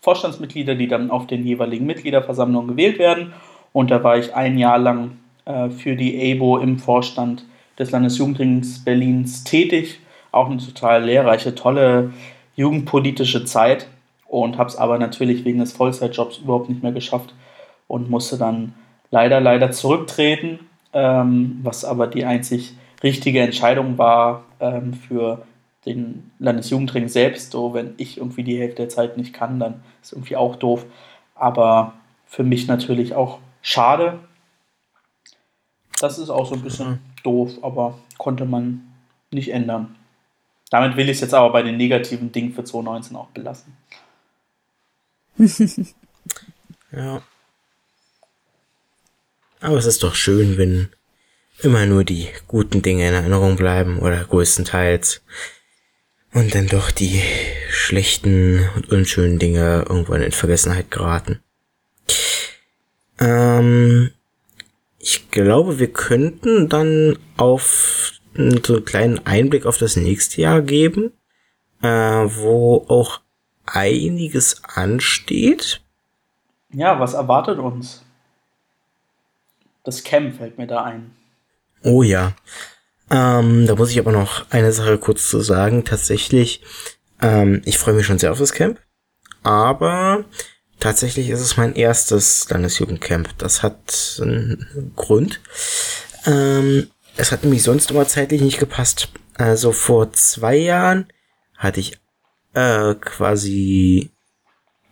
[0.00, 3.32] Vorstandsmitglieder, die dann auf den jeweiligen Mitgliederversammlungen gewählt werden.
[3.72, 7.44] Und da war ich ein Jahr lang äh, für die ABO im Vorstand
[7.78, 10.00] des Landesjugendrings Berlins tätig.
[10.32, 12.12] Auch eine total lehrreiche, tolle
[12.56, 13.88] jugendpolitische Zeit
[14.26, 17.34] und habe es aber natürlich wegen des Vollzeitjobs überhaupt nicht mehr geschafft
[17.88, 18.74] und musste dann
[19.10, 20.60] leider, leider zurücktreten
[20.92, 25.46] ähm, was aber die einzig richtige Entscheidung war ähm, für
[25.86, 27.52] den Landesjugendring selbst.
[27.52, 30.84] So, wenn ich irgendwie die Hälfte der Zeit nicht kann, dann ist irgendwie auch doof.
[31.34, 31.94] Aber
[32.26, 34.20] für mich natürlich auch schade.
[36.00, 38.92] Das ist auch so ein bisschen doof, aber konnte man
[39.30, 39.96] nicht ändern.
[40.70, 43.76] Damit will ich es jetzt aber bei den negativen Dingen für 2019 auch belassen.
[46.92, 47.22] ja.
[49.60, 50.88] Aber es ist doch schön, wenn
[51.62, 55.22] immer nur die guten Dinge in Erinnerung bleiben oder größtenteils
[56.32, 57.22] und dann doch die
[57.68, 61.40] schlechten und unschönen Dinge irgendwann in Vergessenheit geraten.
[63.18, 64.10] Ähm,
[64.98, 68.40] ich glaube, wir könnten dann auf so
[68.74, 71.12] einen kleinen Einblick auf das nächste Jahr geben,
[71.82, 73.20] äh, wo auch
[73.66, 75.82] einiges ansteht.
[76.72, 78.04] Ja, was erwartet uns?
[79.84, 81.12] Das Camp fällt mir da ein.
[81.82, 82.34] Oh ja.
[83.10, 85.84] Ähm, da muss ich aber noch eine Sache kurz zu sagen.
[85.84, 86.62] Tatsächlich,
[87.20, 88.78] ähm, ich freue mich schon sehr auf das Camp.
[89.42, 90.24] Aber
[90.78, 93.36] tatsächlich ist es mein erstes Landesjugendcamp.
[93.38, 95.40] Das hat einen Grund.
[96.26, 99.08] Ähm, es hat nämlich sonst immer zeitlich nicht gepasst.
[99.34, 101.06] Also vor zwei Jahren
[101.56, 101.98] hatte ich
[102.54, 104.10] äh, quasi,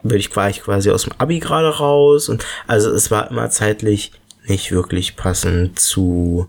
[0.02, 3.50] bin ich, war ich quasi aus dem Abi gerade raus und also es war immer
[3.50, 4.12] zeitlich
[4.48, 6.48] nicht wirklich passend zu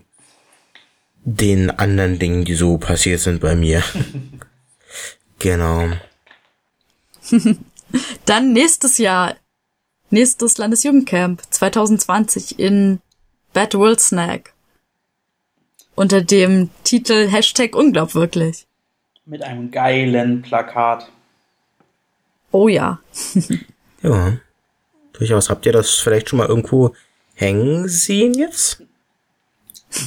[1.24, 3.82] den anderen Dingen, die so passiert sind bei mir.
[5.38, 5.88] genau.
[8.24, 9.36] Dann nächstes Jahr,
[10.10, 13.00] nächstes Landesjugendcamp 2020 in
[13.52, 14.52] Bad World Snack.
[15.94, 18.66] Unter dem Titel Hashtag unglaubwürdig.
[19.26, 21.10] Mit einem geilen Plakat.
[22.52, 23.00] Oh ja.
[24.02, 24.38] ja.
[25.12, 25.50] Durchaus.
[25.50, 26.94] Habt ihr das vielleicht schon mal irgendwo
[27.40, 28.82] hängen sehen jetzt?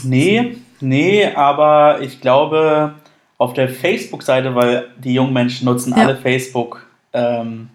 [0.04, 2.96] Nee, nee, aber ich glaube
[3.38, 6.04] auf der Facebook-Seite, weil die jungen Menschen nutzen ja.
[6.04, 7.69] alle Facebook, ähm,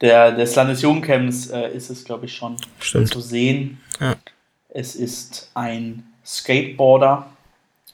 [0.00, 3.08] der, des Landesjugendcamps äh, ist es, glaube ich, schon Stimmt.
[3.08, 3.80] zu sehen.
[3.98, 4.14] Ja.
[4.68, 7.26] Es ist ein Skateboarder,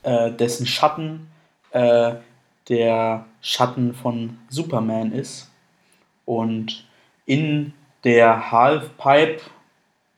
[0.02, 1.28] äh, dessen Schatten
[1.70, 2.14] äh,
[2.68, 5.50] der Schatten von Superman ist.
[6.24, 6.84] Und
[7.24, 7.72] in
[8.04, 9.40] der Halfpipe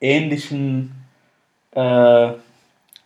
[0.01, 0.93] ähnlichen
[1.73, 2.33] äh,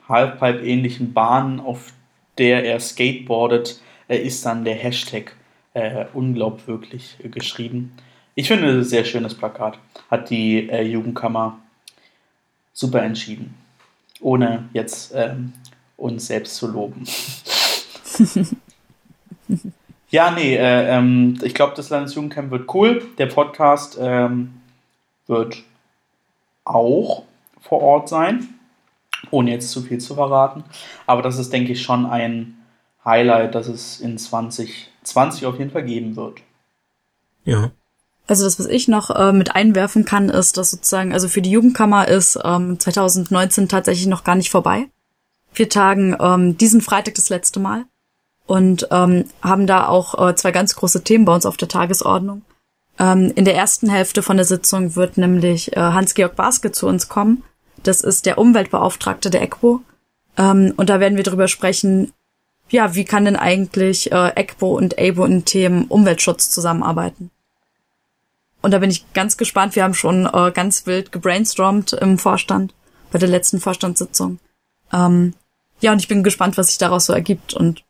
[0.08, 1.92] Halfpipe ähnlichen Bahn, auf
[2.38, 5.34] der er skateboardet, äh, ist dann der Hashtag
[5.74, 7.92] äh, unglaubwürdig geschrieben.
[8.34, 9.78] Ich finde sehr schönes Plakat.
[10.10, 11.58] Hat die äh, Jugendkammer
[12.72, 13.54] super entschieden.
[14.20, 15.52] Ohne jetzt ähm,
[15.96, 17.04] uns selbst zu loben.
[20.10, 23.02] ja, nee, äh, ähm, ich glaube, das Landesjugendcamp wird cool.
[23.18, 24.54] Der Podcast ähm,
[25.26, 25.62] wird
[26.64, 27.24] auch
[27.60, 28.48] vor Ort sein,
[29.30, 30.64] ohne jetzt zu viel zu verraten.
[31.06, 32.58] Aber das ist, denke ich, schon ein
[33.04, 36.40] Highlight, das es in 2020 auf jeden Fall geben wird.
[37.44, 37.70] Ja.
[38.26, 41.50] Also das, was ich noch äh, mit einwerfen kann, ist, dass sozusagen, also für die
[41.50, 44.88] Jugendkammer ist ähm, 2019 tatsächlich noch gar nicht vorbei.
[45.54, 47.84] Wir tagen ähm, diesen Freitag das letzte Mal
[48.46, 52.42] und ähm, haben da auch äh, zwei ganz große Themen bei uns auf der Tagesordnung.
[53.02, 57.08] Ähm, in der ersten Hälfte von der Sitzung wird nämlich äh, Hans-Georg Baske zu uns
[57.08, 57.42] kommen.
[57.82, 59.80] Das ist der Umweltbeauftragte der ECBO.
[60.38, 62.12] Ähm, und da werden wir darüber sprechen,
[62.68, 67.32] ja, wie kann denn eigentlich äh, ECBO und ABO in Themen Umweltschutz zusammenarbeiten?
[68.62, 69.74] Und da bin ich ganz gespannt.
[69.74, 72.72] Wir haben schon äh, ganz wild gebrainstormt im Vorstand,
[73.10, 74.38] bei der letzten Vorstandssitzung.
[74.92, 75.34] Ähm,
[75.80, 77.52] ja, und ich bin gespannt, was sich daraus so ergibt.
[77.52, 77.82] Und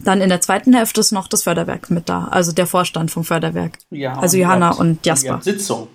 [0.00, 3.24] dann in der zweiten Hälfte ist noch das Förderwerk mit da, also der Vorstand vom
[3.24, 3.78] Förderwerk.
[3.90, 5.34] Ja, also Johanna und, und Jasper.
[5.34, 5.88] Und Sitzung.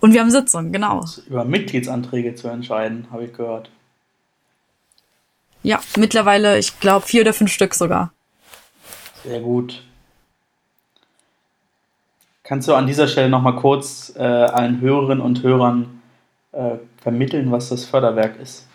[0.00, 1.04] Und wir haben Sitzung, genau.
[1.28, 3.70] Über Mitgliedsanträge zu entscheiden, habe ich gehört.
[5.62, 8.12] Ja, mittlerweile, ich glaube, vier oder fünf Stück sogar.
[9.22, 9.82] Sehr gut.
[12.42, 16.02] Kannst du an dieser Stelle nochmal kurz äh, allen Hörerinnen und Hörern
[16.50, 18.66] äh, vermitteln, was das Förderwerk ist?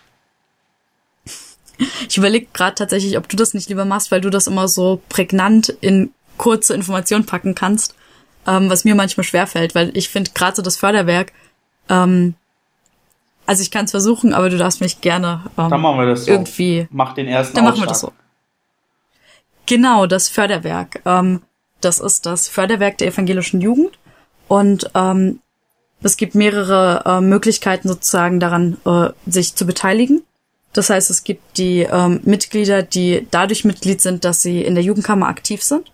[2.09, 5.01] Ich überlege gerade tatsächlich, ob du das nicht lieber machst, weil du das immer so
[5.09, 7.95] prägnant in kurze Informationen packen kannst,
[8.47, 11.33] ähm, was mir manchmal schwerfällt, weil ich finde gerade so das Förderwerk,
[11.89, 12.35] ähm,
[13.45, 16.25] also ich kann es versuchen, aber du darfst mich gerne ähm, dann machen wir das
[16.25, 16.31] so.
[16.31, 16.87] irgendwie.
[16.91, 18.11] Mach den ersten Dann machen wir das so.
[19.65, 21.01] Genau, das Förderwerk.
[21.05, 21.41] Ähm,
[21.79, 23.97] das ist das Förderwerk der evangelischen Jugend
[24.47, 25.39] und ähm,
[26.03, 30.23] es gibt mehrere äh, Möglichkeiten sozusagen daran, äh, sich zu beteiligen.
[30.77, 34.83] Das heißt, es gibt die ähm, Mitglieder, die dadurch Mitglied sind, dass sie in der
[34.83, 35.91] Jugendkammer aktiv sind.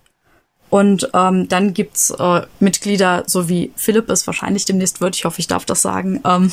[0.69, 5.39] Und ähm, dann gibt's äh, Mitglieder, so wie Philipp es wahrscheinlich demnächst wird, ich hoffe,
[5.39, 6.51] ich darf das sagen, ähm,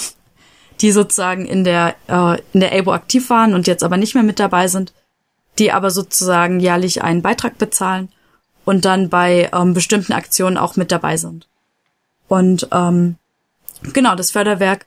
[0.80, 4.22] die sozusagen in der, äh, in der ABO aktiv waren und jetzt aber nicht mehr
[4.22, 4.92] mit dabei sind,
[5.58, 8.10] die aber sozusagen jährlich einen Beitrag bezahlen
[8.64, 11.48] und dann bei ähm, bestimmten Aktionen auch mit dabei sind.
[12.28, 13.16] Und ähm,
[13.92, 14.86] genau, das Förderwerk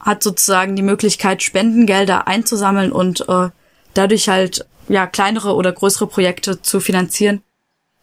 [0.00, 3.50] hat sozusagen die Möglichkeit, Spendengelder einzusammeln und äh,
[3.94, 7.42] dadurch halt ja kleinere oder größere Projekte zu finanzieren,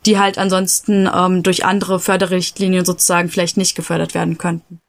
[0.06, 4.80] die halt ansonsten ähm, durch andere Förderrichtlinien sozusagen vielleicht nicht gefördert werden könnten.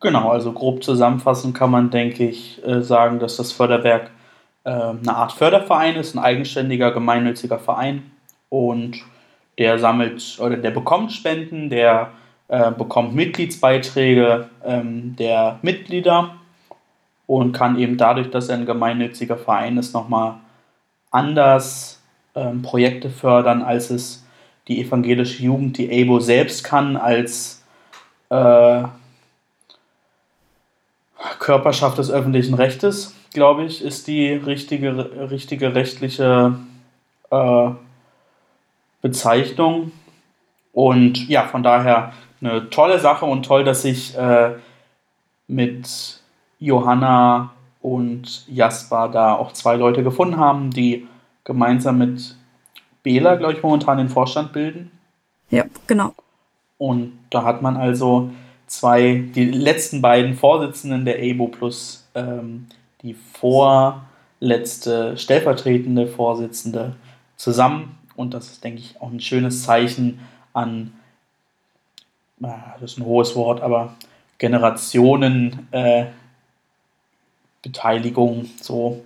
[0.00, 4.10] Genau, also grob zusammenfassend kann man, denke ich, äh, sagen, dass das Förderwerk
[4.64, 8.10] äh, eine Art Förderverein ist, ein eigenständiger gemeinnütziger Verein
[8.48, 8.96] und
[9.58, 12.10] der sammelt oder der bekommt Spenden, der
[12.48, 16.36] äh, bekommt Mitgliedsbeiträge ähm, der Mitglieder
[17.26, 20.34] und kann eben dadurch, dass er ein gemeinnütziger Verein ist, nochmal
[21.10, 22.00] anders
[22.34, 24.24] ähm, Projekte fördern, als es
[24.68, 27.64] die evangelische Jugend, die ABO selbst kann, als
[28.30, 28.82] äh,
[31.38, 36.58] Körperschaft des öffentlichen Rechtes, glaube ich, ist die richtige, richtige rechtliche
[37.30, 37.70] äh,
[39.02, 39.92] Bezeichnung.
[40.72, 44.54] Und ja, von daher eine tolle Sache und toll, dass sich äh,
[45.48, 46.20] mit
[46.58, 51.06] Johanna und Jasper da auch zwei Leute gefunden haben, die
[51.44, 52.36] gemeinsam mit
[53.02, 54.90] Bela, glaube ich, momentan den Vorstand bilden.
[55.50, 56.12] Ja, genau.
[56.78, 58.30] Und da hat man also
[58.66, 62.66] zwei, die letzten beiden Vorsitzenden der ABO plus ähm,
[63.02, 66.96] die vorletzte stellvertretende Vorsitzende
[67.36, 67.96] zusammen.
[68.16, 70.18] Und das ist, denke ich, auch ein schönes Zeichen
[70.52, 70.92] an,
[72.38, 73.94] das ist ein hohes Wort, aber
[74.38, 76.06] Generationen äh,
[78.60, 79.02] so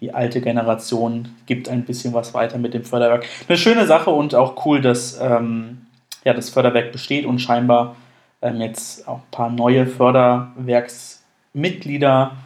[0.00, 3.26] die alte Generation gibt ein bisschen was weiter mit dem Förderwerk.
[3.48, 5.86] Eine schöne Sache und auch cool, dass ähm,
[6.24, 7.96] ja, das Förderwerk besteht und scheinbar
[8.40, 12.36] ähm, jetzt auch ein paar neue Förderwerksmitglieder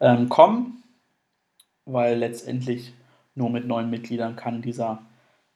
[0.00, 0.82] ähm, kommen,
[1.84, 2.94] weil letztendlich
[3.34, 5.02] nur mit neuen Mitgliedern kann dieser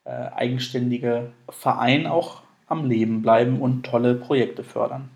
[0.04, 5.08] äh, eigenständige Verein auch am Leben bleiben und tolle Projekte fördern.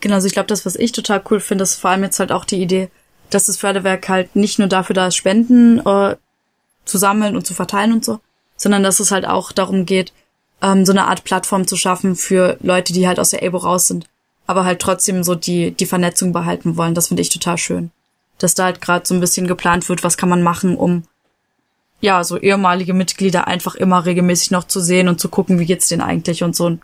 [0.00, 2.30] Genau, also ich glaube, das, was ich total cool finde, ist vor allem jetzt halt
[2.32, 2.90] auch die Idee,
[3.30, 6.16] dass das Förderwerk halt nicht nur dafür da ist, Spenden äh,
[6.84, 8.20] zu sammeln und zu verteilen und so,
[8.56, 10.12] sondern dass es halt auch darum geht,
[10.62, 13.88] ähm, so eine Art Plattform zu schaffen für Leute, die halt aus der ABO raus
[13.88, 14.06] sind,
[14.46, 16.94] aber halt trotzdem so die, die Vernetzung behalten wollen.
[16.94, 17.90] Das finde ich total schön.
[18.38, 21.04] Dass da halt gerade so ein bisschen geplant wird, was kann man machen, um
[22.00, 25.88] ja, so ehemalige Mitglieder einfach immer regelmäßig noch zu sehen und zu gucken, wie geht's
[25.88, 26.66] denen eigentlich und so.
[26.66, 26.82] Und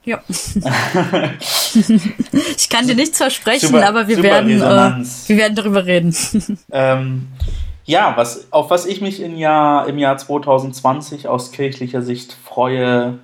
[0.05, 0.22] Ja.
[2.57, 6.14] ich kann dir nichts versprechen, super, aber wir werden, äh, wir werden darüber reden.
[6.70, 7.29] ähm,
[7.87, 13.18] ja, was, auf was ich mich im Jahr, im Jahr 2020 aus kirchlicher Sicht freue,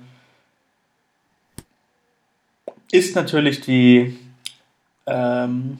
[2.91, 4.19] ist natürlich die
[5.07, 5.79] ähm,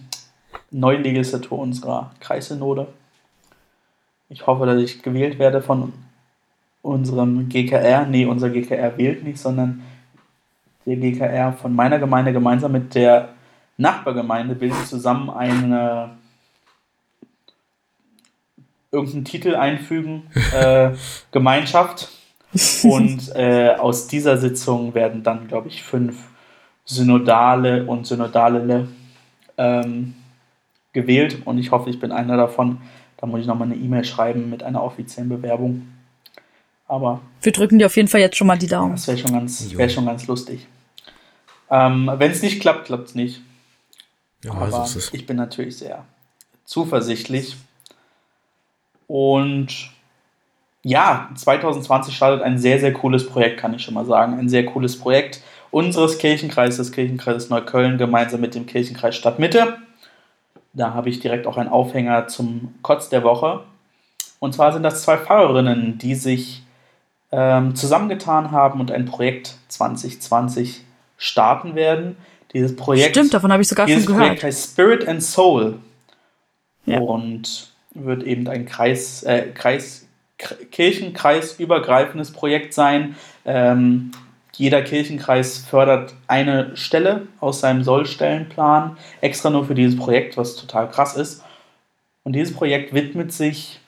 [0.72, 2.88] Neulegislatur unserer Kreissynode.
[4.30, 5.94] Ich hoffe, dass ich gewählt werde von
[6.82, 8.06] unserem GKR.
[8.06, 9.84] Nee, unser GKR wählt nicht, sondern
[10.86, 13.30] der GKR von meiner Gemeinde gemeinsam mit der
[13.78, 16.12] Nachbargemeinde bilden zusammen eine
[18.92, 20.24] irgendeinen Titel einfügen,
[20.54, 20.92] äh,
[21.32, 22.10] Gemeinschaft.
[22.84, 26.18] Und äh, aus dieser Sitzung werden dann, glaube ich, fünf
[26.84, 28.90] Synodale und Synodale
[29.58, 30.16] ähm,
[30.92, 31.44] gewählt.
[31.46, 32.80] Und ich hoffe, ich bin einer davon.
[33.18, 35.88] Da muss ich nochmal eine E-Mail schreiben mit einer offiziellen Bewerbung.
[36.88, 37.22] Aber.
[37.42, 38.94] Wir drücken dir auf jeden Fall jetzt schon mal die Daumen.
[38.94, 40.68] Das wäre schon, ganz, wär schon ganz lustig.
[41.70, 43.42] Ähm, Wenn es nicht klappt, klappt es nicht.
[44.44, 46.04] Ja, Aber so ich bin natürlich sehr
[46.66, 47.56] zuversichtlich.
[49.12, 49.92] Und
[50.84, 54.40] ja, 2020 startet ein sehr, sehr cooles Projekt, kann ich schon mal sagen.
[54.40, 59.80] Ein sehr cooles Projekt unseres Kirchenkreises, des Kirchenkreises Neukölln, gemeinsam mit dem Kirchenkreis Stadtmitte.
[60.72, 63.66] Da habe ich direkt auch einen Aufhänger zum Kotz der Woche.
[64.40, 66.64] Und zwar sind das zwei Pfarrerinnen, die sich
[67.34, 70.86] ähm, zusammengetan haben und ein Projekt 2020
[71.18, 72.16] starten werden.
[72.54, 73.18] Dieses Projekt.
[73.18, 74.08] Stimmt, davon habe ich sogar schon gehört.
[74.08, 75.80] Dieses Projekt heißt Spirit and Soul.
[76.86, 77.00] Ja.
[77.00, 83.16] Und wird eben ein Kreis, äh, Kreis, Kirchenkreis übergreifendes Projekt sein.
[83.46, 84.12] Ähm,
[84.54, 90.90] jeder Kirchenkreis fördert eine Stelle aus seinem Sollstellenplan, extra nur für dieses Projekt, was total
[90.90, 91.44] krass ist.
[92.24, 93.80] Und dieses Projekt widmet sich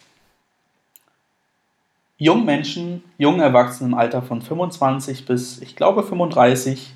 [2.17, 6.93] jungen Menschen, jungen Erwachsenen im Alter von 25 bis, ich glaube, 35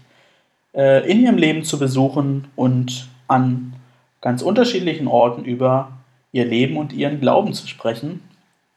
[0.73, 3.73] äh, in ihrem Leben zu besuchen und an
[4.21, 5.96] ganz unterschiedlichen Orten über
[6.37, 8.21] ihr Leben und ihren Glauben zu sprechen.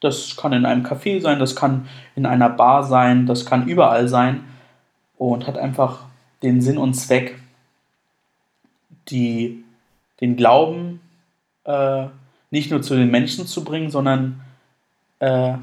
[0.01, 4.07] Das kann in einem Café sein, das kann in einer Bar sein, das kann überall
[4.07, 4.43] sein
[5.17, 5.99] und hat einfach
[6.41, 7.39] den Sinn und Zweck,
[9.09, 9.63] die,
[10.19, 11.01] den Glauben
[11.65, 12.05] äh,
[12.49, 14.41] nicht nur zu den Menschen zu bringen, sondern
[15.19, 15.53] äh,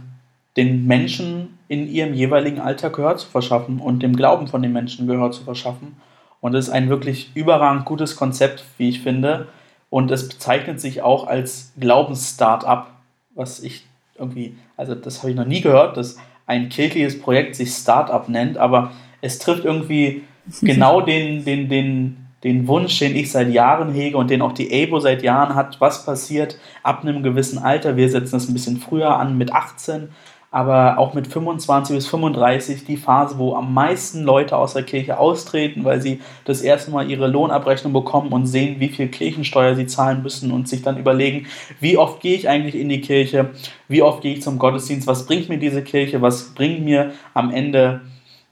[0.56, 5.08] den Menschen in ihrem jeweiligen Alter Gehör zu verschaffen und dem Glauben von den Menschen
[5.08, 5.96] Gehör zu verschaffen.
[6.40, 9.48] Und das ist ein wirklich überragend gutes Konzept, wie ich finde.
[9.90, 12.86] Und es bezeichnet sich auch als Glaubens-Startup,
[13.34, 13.84] was ich
[14.18, 18.58] irgendwie, also das habe ich noch nie gehört, dass ein kirchliches Projekt sich Startup nennt,
[18.58, 20.22] aber es trifft irgendwie
[20.60, 24.70] genau den, den, den, den Wunsch, den ich seit Jahren hege und den auch die
[24.72, 27.96] ABO seit Jahren hat, was passiert ab einem gewissen Alter.
[27.96, 30.08] Wir setzen das ein bisschen früher an mit 18,
[30.50, 35.18] aber auch mit 25 bis 35 die Phase, wo am meisten Leute aus der Kirche
[35.18, 39.86] austreten, weil sie das erste Mal ihre Lohnabrechnung bekommen und sehen, wie viel Kirchensteuer sie
[39.86, 41.46] zahlen müssen und sich dann überlegen,
[41.80, 43.50] wie oft gehe ich eigentlich in die Kirche,
[43.88, 47.50] wie oft gehe ich zum Gottesdienst, was bringt mir diese Kirche, was bringt mir am
[47.50, 48.00] Ende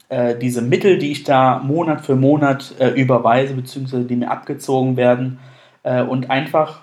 [0.09, 4.97] äh, diese Mittel, die ich da Monat für Monat äh, überweise, beziehungsweise die mir abgezogen
[4.97, 5.39] werden,
[5.87, 6.81] äh, und einfach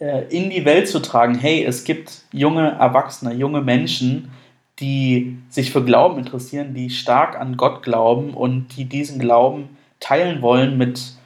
[0.00, 4.30] in die Welt zu tragen, hey, es gibt junge Erwachsene, junge Menschen,
[4.78, 10.40] die sich für Glauben interessieren, die stark an Gott glauben und die diesen Glauben teilen
[10.40, 11.16] wollen mit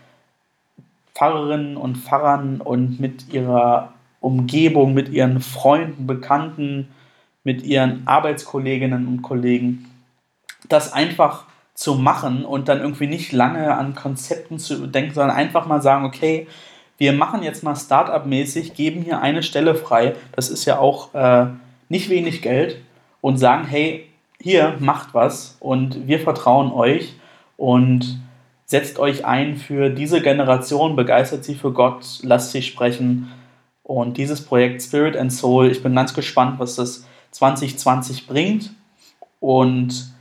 [1.15, 6.89] Pfarrerinnen und Pfarrern und mit ihrer Umgebung, mit ihren Freunden, Bekannten,
[7.45, 9.89] mit ihren Arbeitskolleginnen und Kollegen,
[10.69, 15.67] das einfach zu machen und dann irgendwie nicht lange an Konzepten zu denken, sondern einfach
[15.67, 16.49] mal sagen, okay,
[16.99, 21.47] wir machen jetzt mal Startup-mäßig, geben hier eine Stelle frei, das ist ja auch äh,
[21.89, 22.79] nicht wenig Geld,
[23.21, 24.09] und sagen, hey,
[24.41, 27.15] hier macht was und wir vertrauen euch
[27.57, 28.21] und
[28.67, 33.31] setzt euch ein für diese Generation, begeistert sie für Gott, lasst sie sprechen.
[33.83, 38.75] Und dieses Projekt Spirit and Soul, ich bin ganz gespannt, was das 2020 bringt.
[39.41, 40.13] Und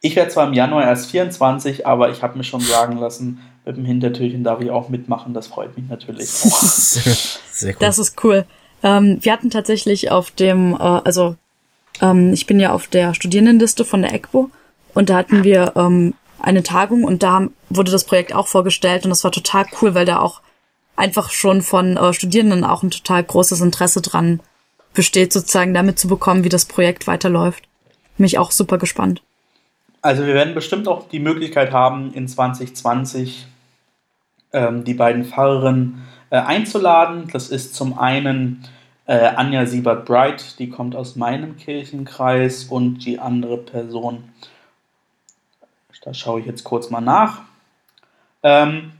[0.00, 3.76] ich werde zwar im Januar erst 24, aber ich habe mir schon sagen lassen, mit
[3.76, 5.34] dem Hintertürchen darf ich auch mitmachen.
[5.34, 6.28] Das freut mich natürlich.
[6.30, 7.76] Sehr cool.
[7.80, 8.46] Das ist cool.
[8.82, 11.36] Ähm, wir hatten tatsächlich auf dem, äh, also
[12.00, 14.50] ähm, ich bin ja auf der Studierendenliste von der ECBO
[14.94, 19.10] und da hatten wir ähm, eine Tagung und da wurde das Projekt auch vorgestellt und
[19.10, 20.40] das war total cool, weil da auch
[20.94, 24.40] einfach schon von äh, Studierenden auch ein total großes Interesse dran
[24.94, 27.64] besteht, sozusagen damit zu bekommen, wie das Projekt weiterläuft.
[28.16, 29.22] Mich auch super gespannt.
[30.02, 33.46] Also wir werden bestimmt auch die Möglichkeit haben, in 2020
[34.56, 37.28] ähm, die beiden Pfarrerinnen äh, einzuladen.
[37.32, 38.64] Das ist zum einen
[39.06, 44.24] äh, Anja Siebert-Bright, die kommt aus meinem Kirchenkreis und die andere Person,
[46.02, 47.42] da schaue ich jetzt kurz mal nach.
[48.42, 48.92] Ähm,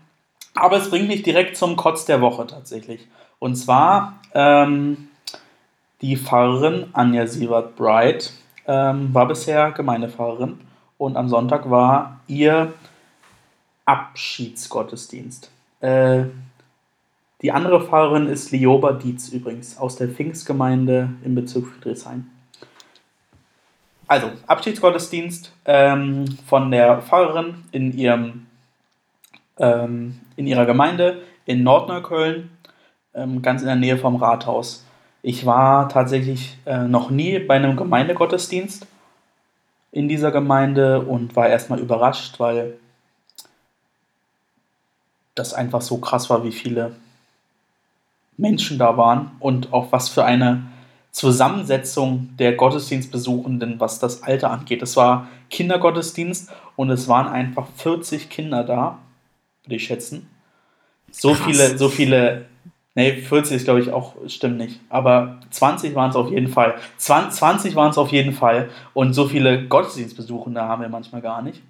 [0.55, 3.07] aber es bringt mich direkt zum Kotz der Woche tatsächlich.
[3.39, 5.09] Und zwar ähm,
[6.03, 8.33] die Pfarrerin Anja Siebert-Bright
[8.67, 10.61] ähm, war bisher Gemeindepfarrerin
[10.99, 12.73] und am Sonntag war ihr
[13.87, 15.51] Abschiedsgottesdienst.
[15.81, 16.25] Äh,
[17.43, 22.31] die andere Pfarrerin ist Lioba Dietz übrigens aus der Pfingstgemeinde im Bezirk Friedrichshain.
[24.09, 28.47] Also, Abschiedsgottesdienst ähm, von der Pfarrerin in, ihrem,
[29.59, 32.51] ähm, in ihrer Gemeinde in Nordneukölln,
[33.15, 34.85] ähm, ganz in der Nähe vom Rathaus.
[35.23, 38.87] Ich war tatsächlich äh, noch nie bei einem Gemeindegottesdienst
[39.91, 42.79] in dieser Gemeinde und war erstmal überrascht, weil
[45.37, 46.97] das einfach so krass war, wie viele
[48.37, 50.65] Menschen da waren und auch was für eine
[51.13, 54.83] Zusammensetzung der Gottesdienstbesuchenden, was das Alter angeht.
[54.83, 58.99] Es war Kindergottesdienst und es waren einfach 40 Kinder da,
[59.65, 60.29] würde ich schätzen.
[61.11, 61.47] So Krass.
[61.47, 62.47] viele, so viele,
[62.95, 66.75] nee, 40 ist glaube ich auch, stimmt nicht, aber 20 waren es auf jeden Fall.
[66.99, 71.63] 20 waren es auf jeden Fall und so viele Gottesdienstbesuchende haben wir manchmal gar nicht.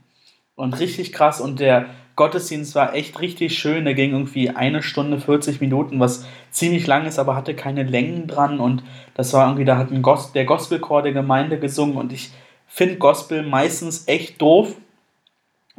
[0.57, 3.85] Und richtig krass und der Gottesdienst war echt richtig schön.
[3.85, 8.27] Der ging irgendwie eine Stunde 40 Minuten, was ziemlich lang ist, aber hatte keine Längen
[8.27, 8.59] dran.
[8.59, 8.83] Und
[9.15, 11.97] das war irgendwie, da hat ein Gos der Gospelchor der Gemeinde gesungen.
[11.97, 12.31] Und ich
[12.67, 14.75] finde Gospel meistens echt doof.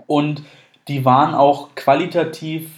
[0.05, 0.43] Und
[0.87, 2.69] die waren auch qualitativ,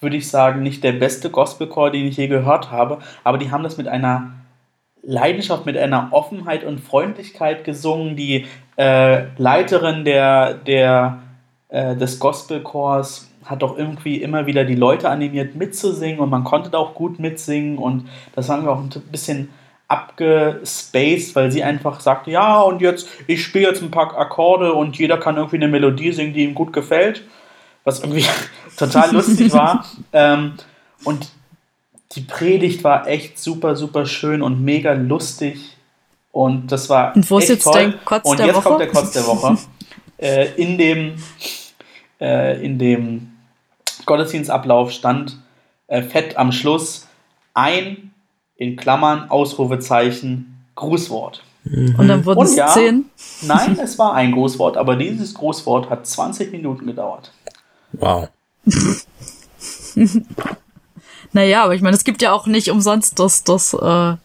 [0.00, 2.98] würde ich sagen, nicht der beste Gospelchor, den ich je gehört habe.
[3.24, 4.34] Aber die haben das mit einer
[5.02, 8.14] Leidenschaft, mit einer Offenheit und Freundlichkeit gesungen.
[8.14, 8.44] Die
[8.76, 11.22] äh, Leiterin der, der
[11.68, 16.70] äh, des Gospelchors hat doch irgendwie immer wieder die Leute animiert mitzusingen und man konnte
[16.70, 19.50] da auch gut mitsingen und das haben wir auch ein bisschen
[19.88, 24.98] abgespaced, weil sie einfach sagte, ja und jetzt, ich spiele jetzt ein paar Akkorde und
[24.98, 27.22] jeder kann irgendwie eine Melodie singen, die ihm gut gefällt,
[27.84, 28.24] was irgendwie
[28.76, 29.84] total lustig war.
[30.12, 30.54] Ähm,
[31.04, 31.28] und
[32.12, 35.76] die Predigt war echt super, super schön und mega lustig
[36.32, 37.74] und das war Und wo ist jetzt toll.
[37.74, 38.56] dein Kotz und der Woche?
[38.56, 39.58] Und jetzt kommt der Kotz der Woche.
[40.18, 41.14] äh, in dem
[42.20, 43.32] äh, in dem
[44.06, 45.38] Gottesdienstablauf stand
[45.88, 47.06] äh, fett am Schluss
[47.54, 48.12] ein,
[48.56, 51.42] in Klammern, Ausrufezeichen, Grußwort.
[51.64, 53.06] Und dann wurden es ja, zehn?
[53.42, 57.32] Nein, es war ein Grußwort, aber dieses Grußwort hat 20 Minuten gedauert.
[57.92, 58.28] Wow.
[61.32, 64.16] naja, aber ich meine, es gibt ja auch nicht umsonst das, das, äh,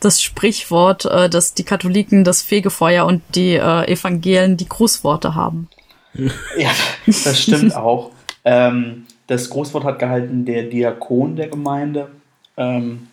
[0.00, 5.68] das Sprichwort, äh, dass die Katholiken das Fegefeuer und die äh, Evangelien die Grußworte haben.
[6.56, 6.70] ja,
[7.06, 8.10] das stimmt auch.
[8.44, 12.08] Ähm, das Großwort hat gehalten der Diakon der Gemeinde,
[12.56, 13.08] ähm,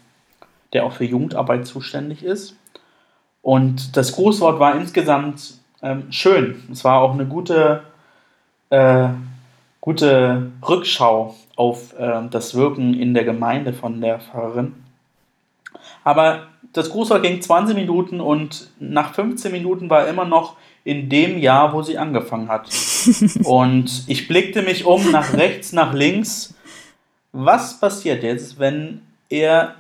[0.74, 2.56] der auch für Jugendarbeit zuständig ist.
[3.42, 6.64] Und das Großwort war insgesamt ähm, schön.
[6.72, 7.82] Es war auch eine gute,
[8.70, 9.10] äh,
[9.82, 14.74] gute Rückschau auf äh, das Wirken in der Gemeinde von der Pfarrerin.
[16.04, 21.08] Aber das Grußwort ging 20 Minuten und nach 15 Minuten war er immer noch in
[21.08, 22.68] dem Jahr, wo sie angefangen hat.
[23.44, 26.56] und ich blickte mich um nach rechts, nach links.
[27.32, 29.76] Was passiert jetzt, wenn er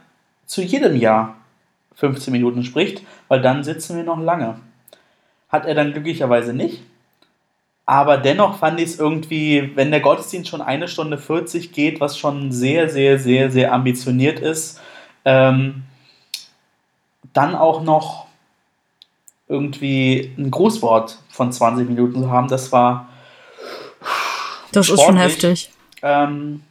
[0.46, 1.36] zu jedem Jahr
[1.96, 3.04] 15 Minuten spricht?
[3.28, 4.60] Weil dann sitzen wir noch lange.
[5.50, 6.84] Hat er dann glücklicherweise nicht.
[7.86, 12.18] Aber dennoch fand ich es irgendwie, wenn der Gottesdienst schon eine Stunde 40 geht, was
[12.18, 14.80] schon sehr, sehr, sehr, sehr ambitioniert ist,
[15.26, 15.84] ähm,
[17.34, 18.28] dann auch noch
[19.48, 23.10] irgendwie ein Grußwort von 20 Minuten zu haben, das war.
[24.72, 25.02] Das sportlich.
[25.02, 25.72] ist schon heftig.
[26.02, 26.64] Ähm,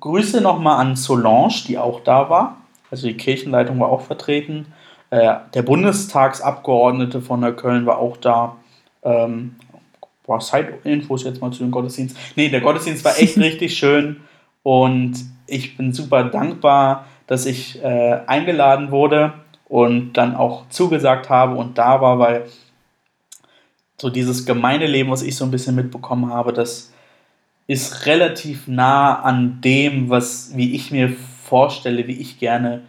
[0.00, 2.56] Grüße nochmal an Solange, die auch da war.
[2.90, 4.66] Also die Kirchenleitung war auch vertreten.
[5.10, 8.56] Äh, der Bundestagsabgeordnete von der Köln war auch da.
[9.02, 9.56] Ähm,
[10.24, 12.16] boah, Side-Infos jetzt mal zu dem Gottesdienst.
[12.36, 14.20] Nee, der Gottesdienst war echt richtig schön
[14.62, 15.14] und
[15.46, 19.32] ich bin super dankbar, dass ich äh, eingeladen wurde
[19.68, 22.46] und dann auch zugesagt habe und da war, weil
[24.00, 26.92] so dieses Gemeindeleben, was ich so ein bisschen mitbekommen habe, das
[27.66, 31.14] ist relativ nah an dem, was, wie ich mir
[31.44, 32.82] vorstelle, wie ich gerne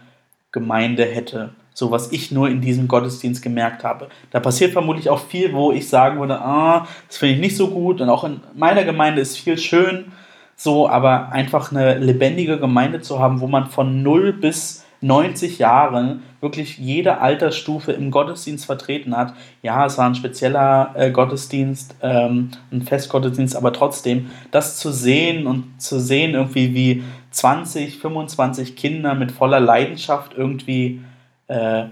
[0.52, 1.50] Gemeinde hätte.
[1.74, 4.08] So was ich nur in diesem Gottesdienst gemerkt habe.
[4.30, 7.68] Da passiert vermutlich auch viel, wo ich sagen würde, ah, das finde ich nicht so
[7.68, 8.00] gut.
[8.00, 10.12] Und auch in meiner Gemeinde ist viel schön,
[10.56, 16.22] so, aber einfach eine lebendige Gemeinde zu haben, wo man von 0 bis 90 Jahren
[16.40, 19.34] wirklich jede Altersstufe im Gottesdienst vertreten hat.
[19.62, 25.46] Ja, es war ein spezieller äh, Gottesdienst, ähm, ein Festgottesdienst, aber trotzdem, das zu sehen
[25.46, 31.00] und zu sehen irgendwie, wie 20, 25 Kinder mit voller Leidenschaft irgendwie
[31.48, 31.84] äh,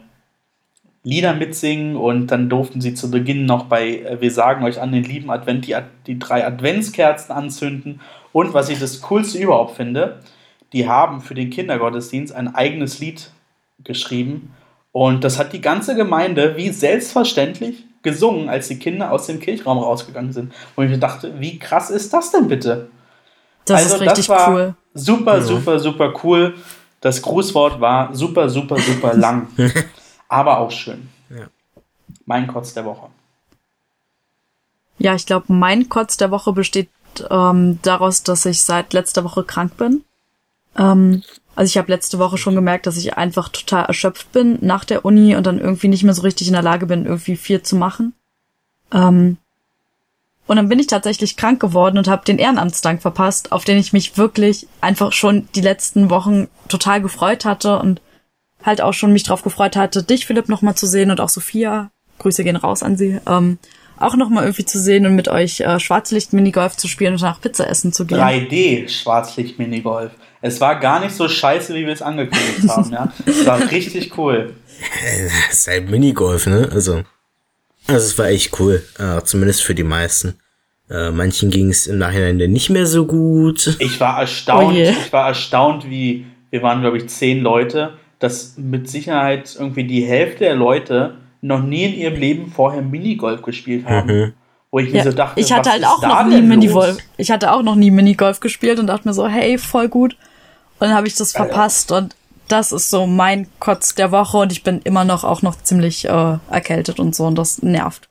[1.04, 4.92] Lieder mitsingen und dann durften sie zu Beginn noch bei äh, Wir sagen euch an
[4.92, 8.00] den lieben Advent die, die drei Adventskerzen anzünden.
[8.32, 10.20] Und was ich das Coolste überhaupt finde,
[10.72, 13.30] die haben für den Kindergottesdienst ein eigenes Lied
[13.84, 14.54] geschrieben.
[14.92, 19.78] Und das hat die ganze Gemeinde wie selbstverständlich gesungen, als die Kinder aus dem Kirchraum
[19.78, 20.52] rausgegangen sind.
[20.76, 22.90] Und ich dachte, wie krass ist das denn bitte?
[23.64, 24.74] Das also, ist richtig das war cool.
[24.94, 26.54] Super, super, super cool.
[27.00, 29.48] Das Grußwort war super, super, super lang.
[30.28, 31.08] aber auch schön.
[31.30, 31.46] Ja.
[32.24, 33.08] Mein Kotz der Woche.
[34.98, 36.88] Ja, ich glaube, mein Kotz der Woche besteht
[37.30, 40.04] ähm, daraus, dass ich seit letzter Woche krank bin.
[40.76, 41.22] Ähm,
[41.54, 45.04] also ich habe letzte Woche schon gemerkt, dass ich einfach total erschöpft bin nach der
[45.04, 47.76] Uni und dann irgendwie nicht mehr so richtig in der Lage bin, irgendwie viel zu
[47.76, 48.14] machen.
[48.92, 49.38] Ähm,
[50.46, 53.92] und dann bin ich tatsächlich krank geworden und habe den Ehrenamtsdank verpasst, auf den ich
[53.92, 58.00] mich wirklich einfach schon die letzten Wochen total gefreut hatte und
[58.64, 61.90] halt auch schon mich drauf gefreut hatte, dich, Philipp, nochmal zu sehen und auch Sophia.
[62.18, 63.20] Grüße gehen raus an sie.
[63.26, 63.58] Ähm,
[63.98, 67.68] auch nochmal irgendwie zu sehen und mit euch äh, Schwarzlicht-Minigolf zu spielen und danach Pizza
[67.68, 68.18] essen zu gehen.
[68.18, 70.12] 3D-Schwarzlicht-Minigolf.
[70.40, 73.12] Es war gar nicht so scheiße, wie wir es angekündigt haben, ja.
[73.26, 74.54] Es war richtig cool.
[75.04, 76.68] Es ist ein Minigolf, ne?
[76.72, 77.02] Also,
[77.86, 78.82] also es war echt cool.
[78.98, 80.38] Äh, zumindest für die meisten.
[80.90, 83.76] Äh, manchen ging es im Nachhinein nicht mehr so gut.
[83.78, 88.56] Ich war erstaunt, oh ich war erstaunt, wie, wir waren, glaube ich, zehn Leute, dass
[88.56, 93.86] mit Sicherheit irgendwie die Hälfte der Leute noch nie in ihrem Leben vorher Minigolf gespielt
[93.86, 94.08] haben.
[94.08, 94.32] Mhm.
[94.70, 96.98] Wo ich mir ja, so dachte, ich hatte halt auch noch nie Minigolf.
[97.16, 100.16] Ich hatte auch noch nie Minigolf gespielt und dachte mir so, hey, voll gut.
[100.78, 102.14] Und dann habe ich das verpasst und
[102.46, 106.06] das ist so mein Kotz der Woche und ich bin immer noch auch noch ziemlich
[106.06, 108.08] äh, erkältet und so und das nervt.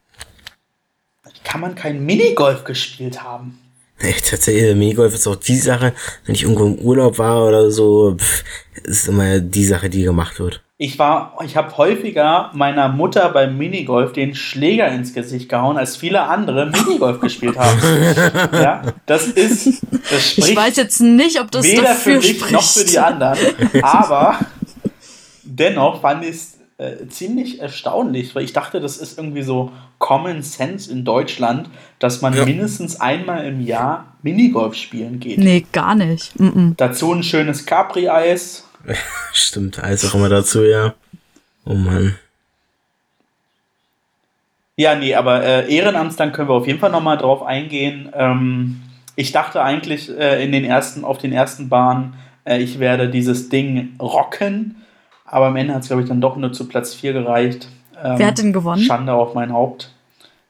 [1.44, 3.58] Kann man kein Minigolf gespielt haben?
[4.02, 5.94] Nee, tatsächlich, Minigolf ist auch die Sache,
[6.26, 8.44] wenn ich irgendwo im Urlaub war oder so, pff,
[8.84, 10.62] ist immer die Sache, die gemacht wird.
[10.80, 15.98] Ich war, ich habe häufiger meiner Mutter beim Minigolf den Schläger ins Gesicht gehauen, als
[15.98, 17.80] viele andere Minigolf gespielt haben.
[18.54, 22.38] Ja, das ist, das spricht Ich weiß jetzt nicht, ob das weder dafür für mich
[22.38, 22.52] spricht.
[22.52, 23.38] noch für die anderen.
[23.82, 24.40] Aber
[25.44, 30.44] dennoch fand ich es äh, ziemlich erstaunlich, weil ich dachte, das ist irgendwie so Common
[30.44, 32.46] Sense in Deutschland, dass man ja.
[32.46, 35.40] mindestens einmal im Jahr Minigolf spielen geht.
[35.40, 36.40] Nee, gar nicht.
[36.40, 36.74] Mm -mm.
[36.78, 38.67] Dazu ein schönes Capri-Eis.
[39.34, 40.94] Stimmt, Eis auch immer dazu, ja.
[41.66, 42.18] Oh Mann.
[44.76, 48.10] Ja, nee, aber äh, Ehrenamtsdank können wir auf jeden Fall nochmal drauf eingehen.
[48.14, 48.82] Ähm,
[49.16, 52.14] ich dachte eigentlich äh, in den ersten, auf den ersten Bahnen,
[52.46, 54.76] äh, ich werde dieses Ding rocken
[55.28, 57.68] aber am Ende hat es, glaube ich, dann doch nur zu Platz 4 gereicht.
[58.02, 58.82] Ähm, Wer hat denn gewonnen?
[58.82, 59.92] Schande auf mein Haupt.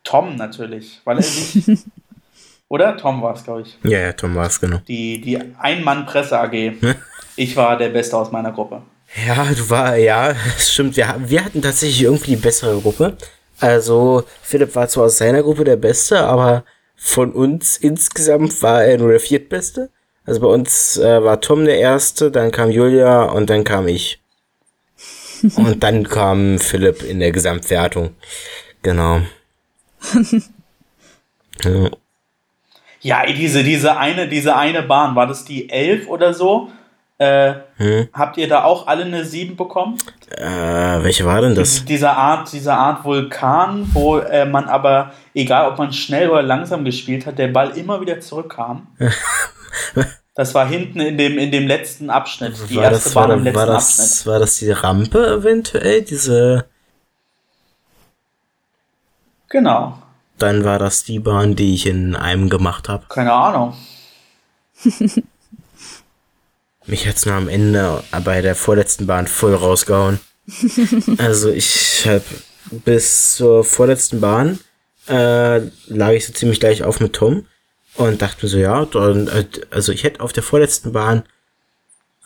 [0.03, 1.79] Tom natürlich, weil er sich.
[2.69, 2.95] Oder?
[2.97, 3.77] Tom war es, glaube ich.
[3.83, 4.77] Ja, ja, Tom war es, genau.
[4.87, 6.51] Die, die Ein-Mann-Presse AG.
[7.37, 8.81] ich war der Beste aus meiner Gruppe.
[9.25, 10.97] Ja, du war, ja, stimmt.
[10.97, 13.17] Wir, wir hatten tatsächlich irgendwie die bessere Gruppe.
[13.59, 16.63] Also, Philipp war zwar aus seiner Gruppe der Beste, aber
[16.95, 19.89] von uns insgesamt war er nur der Viertbeste.
[20.25, 24.19] Also bei uns äh, war Tom der Erste, dann kam Julia und dann kam ich.
[25.55, 28.15] Und dann kam Philipp in der Gesamtwertung.
[28.81, 29.21] Genau.
[31.63, 31.91] ja.
[33.01, 36.71] Ja, diese, diese eine, diese eine Bahn, war das die 11 oder so?
[37.19, 38.09] Äh, Hm.
[38.13, 39.97] Habt ihr da auch alle eine 7 bekommen?
[40.31, 40.45] Äh,
[41.03, 41.83] welche war denn das?
[41.85, 46.83] Diese Art, diese Art Vulkan, wo äh, man aber, egal ob man schnell oder langsam
[46.85, 48.87] gespielt hat, der Ball immer wieder zurückkam.
[50.35, 52.53] Das war hinten in dem, in dem letzten Abschnitt.
[52.69, 53.99] Die War erste das, war, Bahn im da- letzten war, Abschnitt.
[54.05, 56.01] das, war das die Rampe eventuell?
[56.03, 56.65] Diese.
[59.49, 59.97] Genau.
[60.37, 63.05] Dann war das die Bahn, die ich in einem gemacht habe.
[63.09, 63.73] Keine Ahnung.
[66.87, 70.19] Mich hat's nur am Ende bei der vorletzten Bahn voll rausgehauen.
[71.17, 72.23] also ich hab
[72.71, 74.59] bis zur vorletzten Bahn
[75.07, 77.45] äh, lag ich so ziemlich gleich auf mit Tom
[77.95, 79.29] und dachte mir so, ja, dann,
[79.69, 81.23] also ich hätte auf der vorletzten Bahn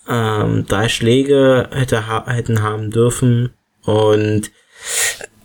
[0.08, 3.54] ähm, drei Schläge hätte ha hätten haben dürfen
[3.84, 4.52] und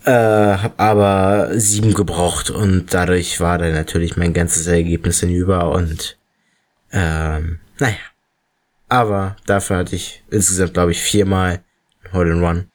[0.04, 6.18] äh, hab aber sieben gebraucht und dadurch war dann natürlich mein ganzes Ergebnis hinüber und
[6.92, 7.96] ähm, naja.
[8.88, 11.62] Aber dafür hatte ich insgesamt, glaube ich, viermal
[12.12, 12.66] Hole in One.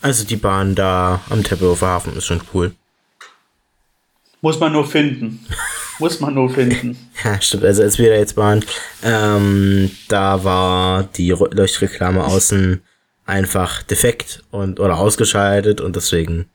[0.00, 2.72] Also die Bahn da am Tempelhofer Hafen ist schon cool.
[4.40, 5.46] Muss man nur finden.
[6.00, 6.96] Muss man nur finden.
[7.24, 7.64] Ja, stimmt.
[7.64, 8.64] Also als wir da jetzt waren,
[9.04, 12.82] ähm, da war die Leuchtreklame außen
[13.26, 16.46] einfach defekt und oder ausgeschaltet und deswegen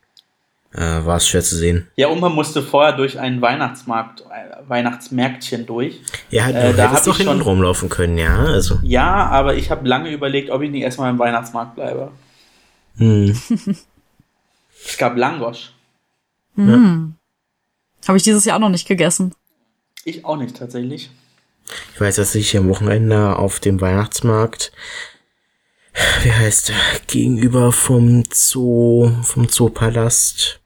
[0.74, 1.88] äh, war es schwer zu sehen.
[1.96, 6.00] Ja, und man musste vorher durch einen Weihnachtsmarkt, äh, Weihnachtsmärktchen durch.
[6.30, 8.38] Ja, du Äh, da hättest doch hinten schon- rumlaufen können, ja.
[8.38, 8.80] Also.
[8.84, 12.12] Ja, aber ich habe lange überlegt, ob ich nicht erstmal im Weihnachtsmarkt bleibe.
[12.98, 13.38] Hm.
[14.86, 15.72] Es gab Langosch.
[16.56, 19.34] Habe ich dieses Jahr auch noch nicht gegessen.
[20.06, 21.10] Ich auch nicht tatsächlich.
[21.94, 24.72] Ich weiß, dass ich am Wochenende auf dem Weihnachtsmarkt,
[26.24, 26.76] wie heißt der,
[27.08, 30.60] gegenüber vom Zoo, vom Zoopalast,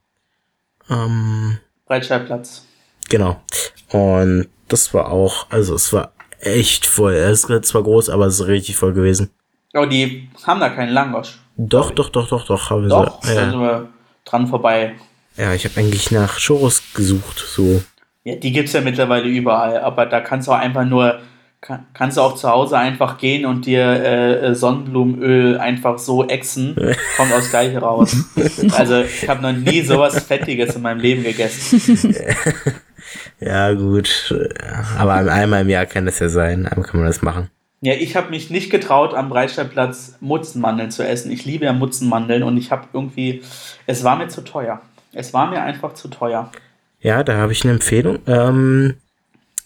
[0.90, 2.66] ähm, Breitscheidplatz.
[3.10, 3.42] genau.
[3.90, 7.14] Und das war auch, also es war echt voll.
[7.14, 9.30] Es ist zwar groß, aber es ist richtig voll gewesen.
[9.74, 11.38] Aber die haben da keinen Langosch.
[11.58, 13.28] Doch, doch, doch, doch, doch, haben wir Doch, so.
[13.28, 13.90] da sind Ja, wir
[14.26, 14.96] dran vorbei.
[15.38, 17.84] ja ich habe eigentlich nach Churros gesucht, so.
[18.24, 21.20] Ja, die gibt's ja mittlerweile überall, aber da kannst du auch einfach nur,
[21.62, 26.76] kann, kannst du auch zu Hause einfach gehen und dir äh, Sonnenblumenöl einfach so exen,
[27.18, 28.16] kommt aus Gleiche raus.
[28.76, 32.16] Also ich habe noch nie sowas Fettiges in meinem Leben gegessen.
[33.40, 34.34] Ja, gut.
[34.98, 36.66] Aber einmal im Jahr kann das ja sein.
[36.68, 37.50] Einmal kann man das machen.
[37.82, 41.32] Ja, ich habe mich nicht getraut, am Breitscheidplatz Mutzenmandeln zu essen.
[41.32, 43.42] Ich liebe ja Mutzenmandeln und ich habe irgendwie,
[43.88, 44.82] es war mir zu teuer.
[45.14, 46.52] Es war mir einfach zu teuer.
[47.02, 48.20] Ja, da habe ich eine Empfehlung.
[48.28, 48.96] Ähm,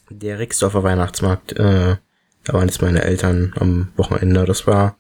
[0.10, 1.54] der Rixdorfer Weihnachtsmarkt.
[1.54, 1.98] Äh,
[2.44, 4.46] da waren jetzt meine Eltern am Wochenende.
[4.46, 4.96] Das war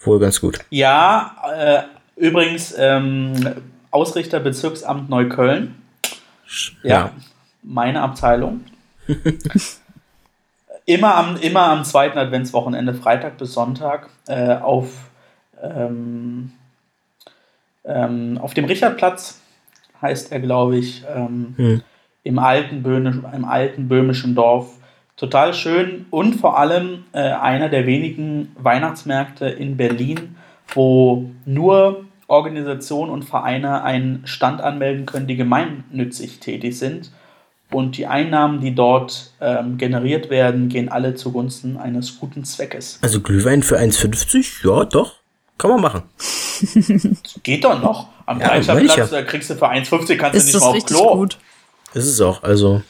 [0.00, 0.58] wohl ganz gut.
[0.70, 1.82] Ja, äh,
[2.16, 3.54] übrigens ähm,
[3.90, 5.74] Ausrichter Bezirksamt Neukölln.
[6.82, 7.12] Ja,
[7.62, 8.64] meine Abteilung.
[10.86, 14.88] immer, am, immer am zweiten Adventswochenende, Freitag bis Sonntag, äh, auf,
[15.62, 16.52] ähm,
[17.84, 19.40] ähm, auf dem Richardplatz,
[20.00, 21.82] heißt er, glaube ich, ähm, Hm.
[22.28, 24.66] Im, alten Böhmisch, im alten böhmischen Dorf.
[25.16, 30.36] Total schön und vor allem äh, einer der wenigen Weihnachtsmärkte in Berlin,
[30.74, 37.10] wo nur Organisationen und Vereine einen Stand anmelden können, die gemeinnützig tätig sind.
[37.70, 42.98] Und die Einnahmen, die dort ähm, generiert werden, gehen alle zugunsten eines guten Zweckes.
[43.02, 44.66] Also Glühwein für 1,50?
[44.68, 45.14] Ja, doch.
[45.58, 46.02] Kann man machen.
[47.42, 48.08] Geht doch noch.
[48.26, 49.06] Am Ja, Breitscheidplatz, welcher?
[49.10, 51.16] da kriegst du für 1,50 kannst du Ist nicht das mal auf Klo.
[51.16, 51.38] gut?
[51.94, 52.42] Ist es auch.
[52.42, 52.82] Also,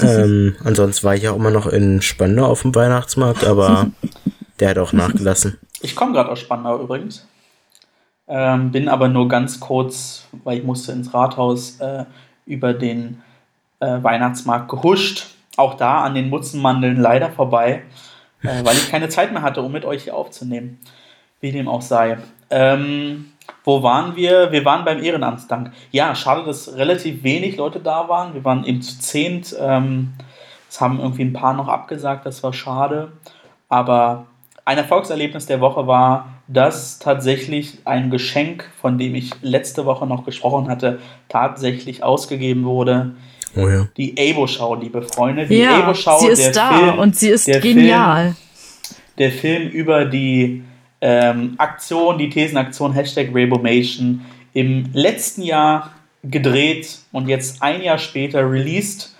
[0.00, 3.90] ähm, ansonsten war ich auch immer noch in Spandau auf dem Weihnachtsmarkt, aber
[4.60, 5.58] der hat auch nachgelassen.
[5.80, 7.26] Ich komme gerade aus Spandau übrigens.
[8.26, 12.04] Ähm, bin aber nur ganz kurz, weil ich musste ins Rathaus äh,
[12.46, 13.22] über den
[13.80, 15.26] äh, Weihnachtsmarkt gehuscht.
[15.56, 17.82] Auch da an den Mutzenmandeln leider vorbei,
[18.42, 20.78] äh, weil ich keine Zeit mehr hatte, um mit euch hier aufzunehmen.
[21.40, 22.16] Wie dem auch sei.
[22.48, 23.26] Ähm,
[23.64, 24.52] wo waren wir?
[24.52, 25.72] Wir waren beim Ehrenamtsdank.
[25.90, 28.34] Ja, schade, dass relativ wenig Leute da waren.
[28.34, 29.54] Wir waren eben zu zehnt.
[29.58, 30.12] Ähm,
[30.68, 33.12] es haben irgendwie ein paar noch abgesagt, das war schade.
[33.68, 34.26] Aber
[34.64, 40.24] ein Erfolgserlebnis der Woche war, dass tatsächlich ein Geschenk, von dem ich letzte Woche noch
[40.24, 43.12] gesprochen hatte, tatsächlich ausgegeben wurde.
[43.56, 43.86] Oh ja.
[43.96, 45.46] Die Abo-Schau, liebe Freunde.
[45.46, 48.34] Die Ja, Abo-Schau, sie ist der da Film, und sie ist der genial.
[49.16, 50.64] der Film über die
[51.04, 54.22] ähm, Aktion, die Thesenaktion Hashtag Rabomation
[54.54, 55.90] im letzten Jahr
[56.22, 59.14] gedreht und jetzt ein Jahr später released.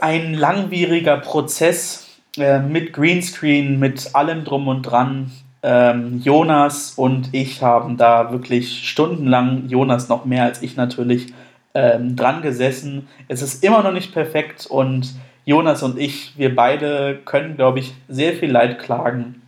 [0.00, 5.30] Ein langwieriger Prozess äh, mit Greenscreen, mit allem drum und dran.
[5.62, 11.32] Ähm, Jonas und ich haben da wirklich stundenlang, Jonas noch mehr als ich natürlich,
[11.72, 13.08] ähm, dran gesessen.
[13.28, 15.14] Es ist immer noch nicht perfekt und
[15.46, 19.39] Jonas und ich, wir beide können, glaube ich, sehr viel Leid klagen.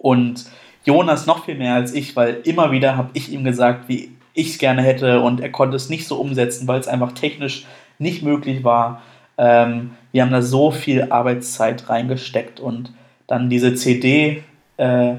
[0.00, 0.46] Und
[0.84, 4.50] Jonas noch viel mehr als ich, weil immer wieder habe ich ihm gesagt, wie ich
[4.50, 7.66] es gerne hätte und er konnte es nicht so umsetzen, weil es einfach technisch
[7.98, 9.02] nicht möglich war.
[9.38, 12.92] Ähm, wir haben da so viel Arbeitszeit reingesteckt und
[13.26, 14.42] dann diese CD
[14.76, 15.14] äh,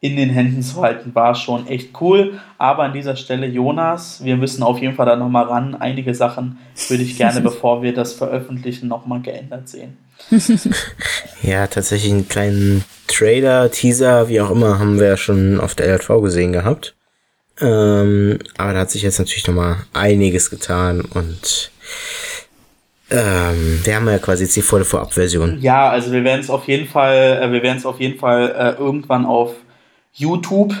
[0.00, 2.38] in den Händen zu halten, war schon echt cool.
[2.58, 5.74] Aber an dieser Stelle, Jonas, wir müssen auf jeden Fall da nochmal ran.
[5.74, 6.58] Einige Sachen
[6.88, 9.96] würde ich gerne, bevor wir das veröffentlichen, nochmal geändert sehen.
[11.42, 15.86] ja, tatsächlich einen kleinen Trailer, Teaser, wie auch immer, haben wir ja schon auf der
[15.94, 16.94] LV gesehen gehabt.
[17.60, 21.70] Ähm, aber da hat sich jetzt natürlich nochmal einiges getan und
[23.08, 25.58] ähm, wir haben ja quasi jetzt die volle Vorabversion.
[25.60, 28.50] Ja, also wir werden es auf jeden Fall, äh, wir werden es auf jeden Fall
[28.50, 29.54] äh, irgendwann auf
[30.12, 30.74] YouTube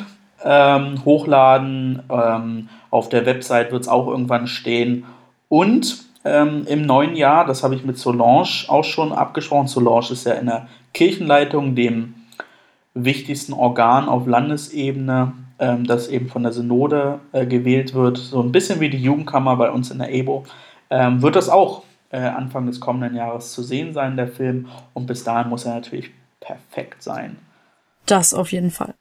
[0.44, 2.02] ähm, hochladen.
[2.10, 5.04] Ähm, auf der Website wird es auch irgendwann stehen.
[5.48, 9.68] Und ähm, im neuen Jahr, das habe ich mit Solange auch schon abgesprochen.
[9.68, 12.14] Solange ist ja in der Kirchenleitung, dem
[12.94, 18.18] wichtigsten Organ auf Landesebene, ähm, das eben von der Synode äh, gewählt wird.
[18.18, 20.44] So ein bisschen wie die Jugendkammer bei uns in der EBO.
[20.90, 24.66] Ähm, wird das auch äh, Anfang des kommenden Jahres zu sehen sein, der Film.
[24.94, 26.10] Und bis dahin muss er natürlich
[26.40, 27.36] perfekt sein.
[28.06, 28.94] Das auf jeden Fall.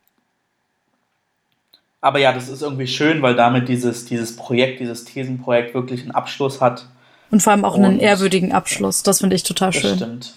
[2.02, 6.12] Aber ja, das ist irgendwie schön, weil damit dieses, dieses Projekt, dieses Thesenprojekt wirklich einen
[6.12, 6.88] Abschluss hat.
[7.36, 9.04] Und vor allem auch Und einen ehrwürdigen Abschluss.
[9.04, 9.90] Das finde ich total schön.
[9.90, 10.34] Das stimmt.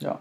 [0.00, 0.18] Ja.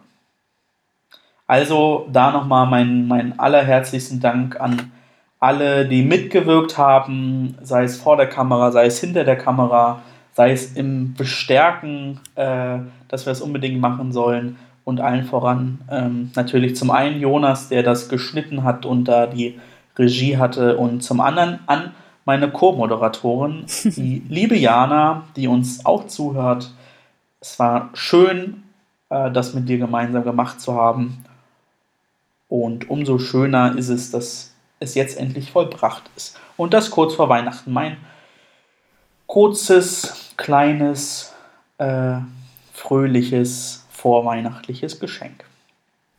[1.47, 4.91] Also da nochmal meinen mein allerherzlichsten Dank an
[5.39, 10.03] alle, die mitgewirkt haben, sei es vor der Kamera, sei es hinter der Kamera,
[10.33, 16.29] sei es im Bestärken, äh, dass wir es unbedingt machen sollen und allen voran ähm,
[16.35, 19.59] natürlich zum einen Jonas, der das geschnitten hat und da die
[19.97, 21.95] Regie hatte und zum anderen an
[22.25, 26.71] meine Co-Moderatorin, die liebe Jana, die uns auch zuhört.
[27.39, 28.63] Es war schön,
[29.09, 31.25] äh, das mit dir gemeinsam gemacht zu haben.
[32.47, 36.39] Und umso schöner ist es, dass es jetzt endlich vollbracht ist.
[36.57, 37.71] Und das kurz vor Weihnachten.
[37.71, 37.97] Mein
[39.27, 41.33] kurzes, kleines,
[41.79, 42.17] äh,
[42.73, 45.45] fröhliches, vorweihnachtliches Geschenk.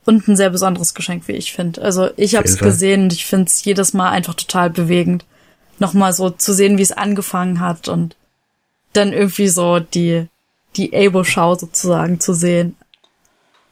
[0.05, 1.81] Und ein sehr besonderes Geschenk, wie ich finde.
[1.83, 5.25] Also ich habe es gesehen und ich finde es jedes Mal einfach total bewegend.
[5.79, 8.17] Nochmal so zu sehen, wie es angefangen hat und
[8.93, 10.29] dann irgendwie so die,
[10.77, 12.77] die Abo-Schau sozusagen zu sehen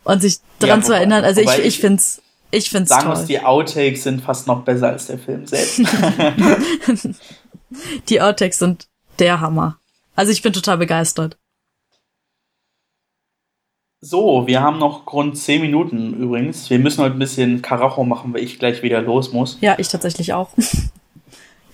[0.04, 1.24] und sich dran ja, zu erinnern.
[1.24, 2.22] Also ich, ich, ich finde es
[2.54, 3.24] ich find's sagen toll.
[3.26, 5.80] Die Outtakes sind fast noch besser als der Film selbst.
[8.08, 8.88] die Outtakes sind
[9.18, 9.78] der Hammer.
[10.14, 11.38] Also ich bin total begeistert.
[14.02, 16.68] So, wir haben noch rund 10 Minuten übrigens.
[16.68, 19.56] Wir müssen heute ein bisschen Karacho machen, weil ich gleich wieder los muss.
[19.62, 20.50] Ja, ich tatsächlich auch.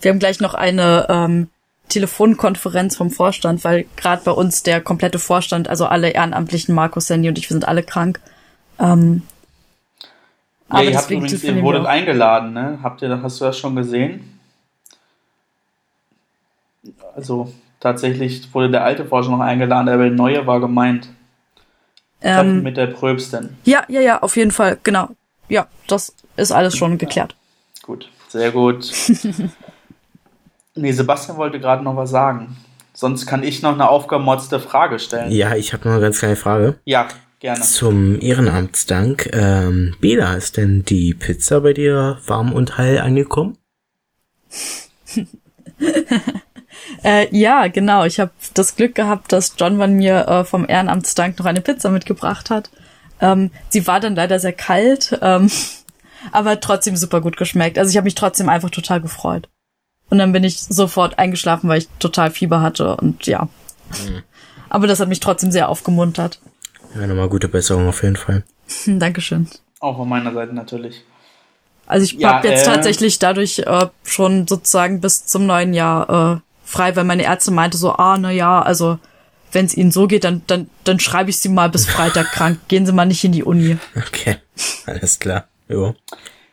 [0.00, 1.48] Wir haben gleich noch eine ähm,
[1.88, 7.28] Telefonkonferenz vom Vorstand, weil gerade bei uns der komplette Vorstand, also alle Ehrenamtlichen, Markus, Sandy
[7.28, 8.20] und ich, wir sind alle krank.
[8.78, 9.22] Ähm,
[10.00, 12.78] ja, aber ihr habt übrigens, ihr wurdet eingeladen, ne?
[12.82, 14.38] Habt ihr, hast du das schon gesehen?
[17.16, 21.08] Also tatsächlich wurde der alte Forscher noch eingeladen, aber der neue war gemeint.
[22.20, 23.56] Ähm, mit der Pröbsten.
[23.64, 25.08] Ja, ja, ja, auf jeden Fall, genau.
[25.48, 27.34] Ja, das ist alles schon geklärt.
[27.82, 28.92] Gut, sehr gut.
[30.80, 32.56] nee, Sebastian wollte gerade noch was sagen.
[32.92, 35.30] Sonst kann ich noch eine aufgemotzte Frage stellen.
[35.30, 36.80] Ja, ich habe noch eine ganz kleine Frage.
[36.84, 37.06] Ja,
[37.38, 37.60] gerne.
[37.60, 39.30] Zum Ehrenamtsdank.
[39.32, 43.56] Ähm, Bela, ist denn die Pizza bei dir warm und heil angekommen?
[47.04, 48.04] Äh, ja, genau.
[48.04, 51.90] Ich habe das Glück gehabt, dass John Van mir äh, vom Ehrenamtsdank noch eine Pizza
[51.90, 52.70] mitgebracht hat.
[53.20, 55.50] Ähm, sie war dann leider sehr kalt, ähm,
[56.32, 57.78] aber trotzdem super gut geschmeckt.
[57.78, 59.48] Also ich habe mich trotzdem einfach total gefreut.
[60.10, 63.48] Und dann bin ich sofort eingeschlafen, weil ich total Fieber hatte und ja.
[63.90, 64.22] Mhm.
[64.70, 66.40] Aber das hat mich trotzdem sehr aufgemuntert.
[66.94, 68.44] Ja, nochmal gute Besserung auf jeden Fall.
[68.86, 69.48] Dankeschön.
[69.80, 71.04] Auch von meiner Seite natürlich.
[71.86, 76.36] Also ich ja, habe jetzt äh, tatsächlich dadurch äh, schon sozusagen bis zum neuen Jahr
[76.36, 78.98] äh, frei, weil meine Ärzte meinte so, ah, na ja, also
[79.52, 82.58] wenn es ihnen so geht, dann, dann, dann schreibe ich sie mal bis Freitag krank.
[82.68, 83.78] Gehen sie mal nicht in die Uni.
[83.96, 84.36] Okay,
[84.86, 85.48] alles klar.
[85.68, 85.94] Jo.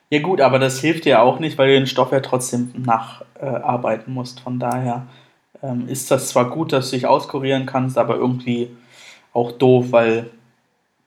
[0.09, 4.11] Ja gut, aber das hilft dir auch nicht, weil du den Stoff ja trotzdem nacharbeiten
[4.13, 4.39] äh, musst.
[4.39, 5.07] Von daher
[5.63, 8.69] ähm, ist das zwar gut, dass du dich auskurieren kannst, aber irgendwie
[9.33, 10.29] auch doof, weil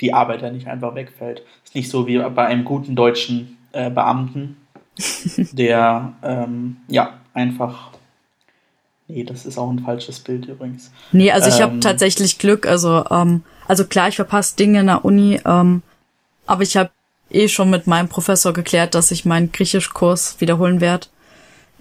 [0.01, 1.43] die Arbeit ja nicht einfach wegfällt.
[1.65, 4.57] Ist nicht so wie bei einem guten deutschen äh, Beamten,
[5.53, 7.93] der ähm, ja einfach
[9.11, 10.93] Nee, das ist auch ein falsches Bild übrigens.
[11.13, 12.67] Nee, also ich ähm, habe tatsächlich Glück.
[12.67, 15.83] Also, ähm, also klar, ich verpasse Dinge in der Uni, ähm,
[16.47, 16.91] aber ich habe
[17.31, 21.09] eh schon mit meinem Professor geklärt, dass ich meinen Griechischkurs wiederholen werde.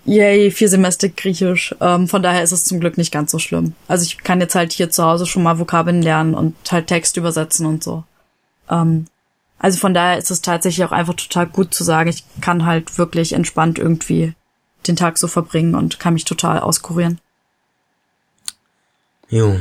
[0.06, 1.76] Yay, vier Semester Griechisch.
[1.82, 3.74] Ähm, von daher ist es zum Glück nicht ganz so schlimm.
[3.88, 7.18] Also ich kann jetzt halt hier zu Hause schon mal Vokabeln lernen und halt Text
[7.18, 8.04] übersetzen und so.
[8.70, 9.08] Ähm,
[9.60, 12.98] also von daher ist es tatsächlich auch einfach total gut zu sagen, ich kann halt
[12.98, 14.34] wirklich entspannt irgendwie
[14.88, 17.20] den Tag so verbringen und kann mich total auskurieren.
[19.30, 19.58] Jo.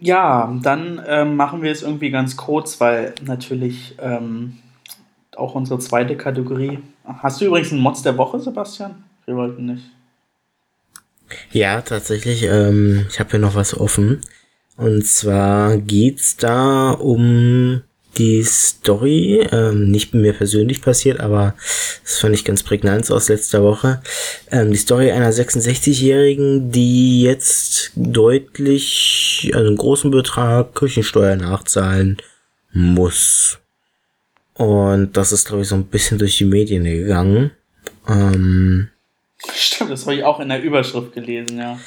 [0.00, 4.58] Ja, dann ähm, machen wir es irgendwie ganz kurz, weil natürlich ähm,
[5.36, 6.80] auch unsere zweite Kategorie.
[7.04, 9.04] Hast du übrigens einen Mods der Woche, Sebastian?
[9.24, 9.84] Wir wollten nicht.
[11.50, 12.44] Ja, tatsächlich.
[12.44, 14.20] Ähm, ich habe hier noch was offen.
[14.76, 17.82] Und zwar geht's da um
[18.18, 21.54] die Story, ähm, nicht mir persönlich passiert, aber
[22.02, 24.00] das fand ich ganz prägnant aus letzter Woche.
[24.50, 32.16] Ähm, die Story einer 66-Jährigen, die jetzt deutlich, also einen großen Betrag Küchensteuer nachzahlen
[32.72, 33.58] muss.
[34.54, 37.50] Und das ist, glaube ich, so ein bisschen durch die Medien gegangen.
[38.08, 38.88] Ähm,
[39.54, 41.78] Stimmt, das habe ich auch in der Überschrift gelesen, ja.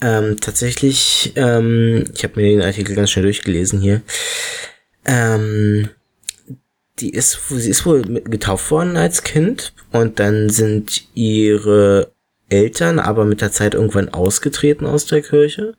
[0.00, 4.02] Ähm, tatsächlich, ähm, ich habe mir den Artikel ganz schnell durchgelesen hier.
[5.04, 5.88] Ähm,
[7.00, 12.12] die ist, sie ist wohl getauft worden als Kind und dann sind ihre
[12.48, 15.74] Eltern aber mit der Zeit irgendwann ausgetreten aus der Kirche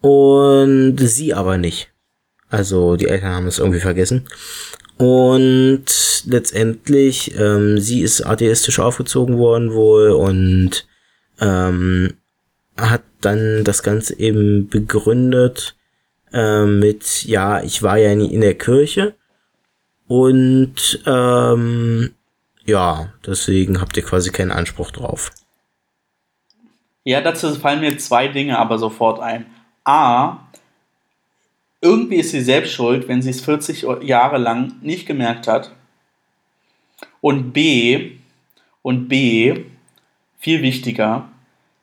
[0.00, 1.90] und sie aber nicht.
[2.48, 4.26] Also die Eltern haben es irgendwie vergessen.
[4.98, 5.84] Und
[6.26, 10.86] letztendlich, ähm, sie ist atheistisch aufgezogen worden wohl und
[11.40, 12.14] ähm,
[12.76, 15.76] hat dann das Ganze eben begründet
[16.32, 19.14] äh, mit, ja, ich war ja nie in der Kirche
[20.06, 22.14] und ähm,
[22.64, 25.30] ja, deswegen habt ihr quasi keinen Anspruch drauf.
[27.04, 29.46] Ja, dazu fallen mir zwei Dinge aber sofort ein.
[29.84, 30.38] A,
[31.80, 35.72] irgendwie ist sie selbst schuld, wenn sie es 40 Jahre lang nicht gemerkt hat.
[37.20, 38.12] Und B,
[38.82, 39.64] und B,
[40.38, 41.28] viel wichtiger,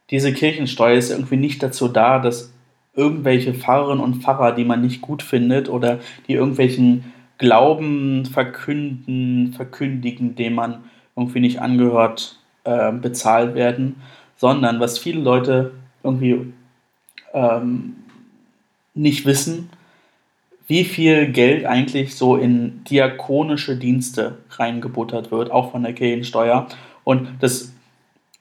[0.10, 2.54] diese Kirchensteuer ist irgendwie nicht dazu da, dass
[2.96, 7.06] irgendwelche Pfarrerinnen und Pfarrer, die man nicht gut findet oder die irgendwelchen
[7.38, 10.84] Glauben verkünden, verkündigen, dem man
[11.16, 13.96] irgendwie nicht angehört, äh, bezahlt werden,
[14.36, 15.72] sondern was viele Leute
[16.04, 16.54] irgendwie
[17.34, 17.96] ähm,
[18.94, 19.70] nicht wissen,
[20.68, 26.68] wie viel Geld eigentlich so in diakonische Dienste reingebuttert wird, auch von der Kirchensteuer.
[27.04, 27.68] Und das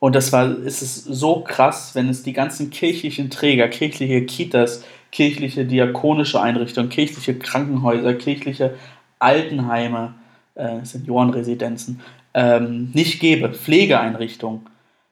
[0.01, 4.85] und das war, ist es so krass, wenn es die ganzen kirchlichen Träger, kirchliche Kitas,
[5.11, 8.75] kirchliche diakonische Einrichtungen, kirchliche Krankenhäuser, kirchliche
[9.19, 10.15] Altenheime,
[10.55, 12.01] äh, Seniorenresidenzen,
[12.35, 14.67] ähm, nicht gäbe, Pflegeeinrichtungen.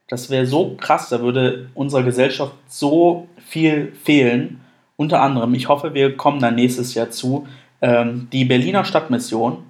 [0.07, 4.61] Das wäre so krass, da würde unserer Gesellschaft so viel fehlen.
[4.95, 7.45] Unter anderem, ich hoffe, wir kommen da nächstes Jahr zu,
[7.81, 9.63] ähm, die Berliner Stadtmission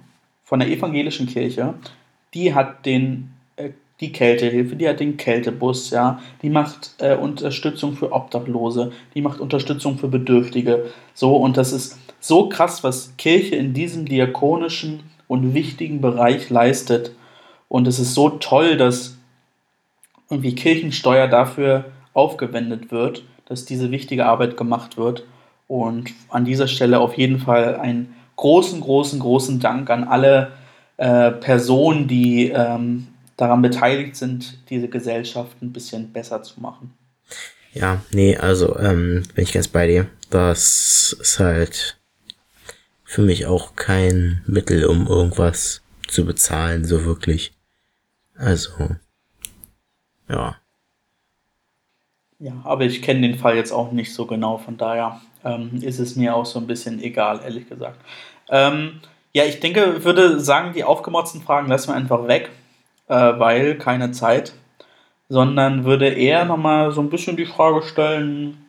[0.44, 1.74] von der evangelischen Kirche,
[2.34, 3.34] die hat den
[4.00, 9.40] die Kältehilfe, die hat den Kältebus, ja, die macht äh, Unterstützung für Obdachlose, die macht
[9.40, 10.86] Unterstützung für Bedürftige.
[11.14, 17.12] So, und das ist so krass, was Kirche in diesem diakonischen und wichtigen Bereich leistet.
[17.68, 19.18] Und es ist so toll, dass
[20.30, 25.24] irgendwie Kirchensteuer dafür aufgewendet wird, dass diese wichtige Arbeit gemacht wird.
[25.66, 30.52] Und an dieser Stelle auf jeden Fall einen großen, großen, großen Dank an alle
[30.96, 33.08] äh, Personen, die ähm,
[33.38, 36.92] daran beteiligt sind, diese Gesellschaft ein bisschen besser zu machen.
[37.72, 40.06] Ja, nee, also ähm, bin ich ganz bei dir.
[40.28, 41.98] Das ist halt
[43.04, 47.52] für mich auch kein Mittel, um irgendwas zu bezahlen, so wirklich.
[48.36, 48.70] Also,
[50.28, 50.56] ja.
[52.40, 55.98] Ja, aber ich kenne den Fall jetzt auch nicht so genau, von daher ähm, ist
[55.98, 58.00] es mir auch so ein bisschen egal, ehrlich gesagt.
[58.48, 59.00] Ähm,
[59.32, 62.50] ja, ich denke, würde sagen, die aufgemotzten Fragen lassen wir einfach weg
[63.08, 64.54] äh, weil keine Zeit,
[65.28, 68.64] sondern würde eher nochmal so ein bisschen die Frage stellen,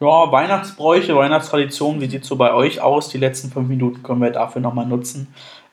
[0.00, 3.08] ja, Weihnachtsbräuche, Weihnachtstraditionen, wie sieht so bei euch aus?
[3.08, 5.28] Die letzten fünf Minuten können wir dafür nochmal nutzen.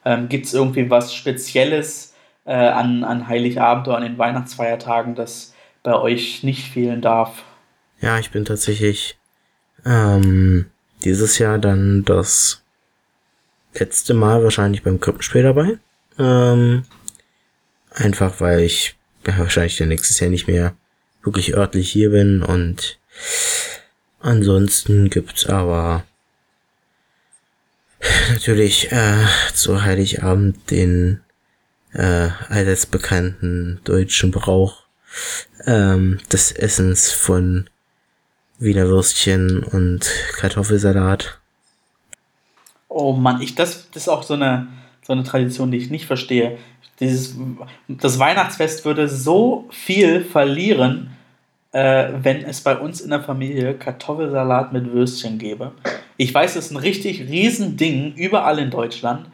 [0.05, 2.13] Ähm, Gibt es irgendwie was Spezielles
[2.45, 7.43] äh, an, an Heiligabend oder an den Weihnachtsfeiertagen, das bei euch nicht fehlen darf?
[8.01, 9.17] Ja, ich bin tatsächlich
[9.85, 10.67] ähm,
[11.03, 12.63] dieses Jahr dann das
[13.73, 15.79] letzte Mal wahrscheinlich beim Krippenspiel dabei.
[16.17, 16.85] Ähm,
[17.91, 20.75] Einfach weil ich wahrscheinlich dann nächstes Jahr nicht mehr
[21.23, 22.97] wirklich örtlich hier bin und
[24.19, 26.03] ansonsten gibt's aber
[28.31, 31.21] natürlich äh, zu Heiligabend den
[31.93, 34.83] äh, allseits bekannten deutschen Brauch
[35.65, 37.69] ähm, des Essens von
[38.59, 41.39] Wiener Würstchen und Kartoffelsalat.
[42.87, 44.67] Oh Mann, ich, das, das ist auch so eine,
[45.05, 46.57] so eine Tradition, die ich nicht verstehe.
[46.99, 47.35] Dieses,
[47.87, 51.11] das Weihnachtsfest würde so viel verlieren,
[51.71, 55.71] äh, wenn es bei uns in der Familie Kartoffelsalat mit Würstchen gäbe.
[56.17, 59.27] Ich weiß, es ist ein richtig riesen Ding überall in Deutschland,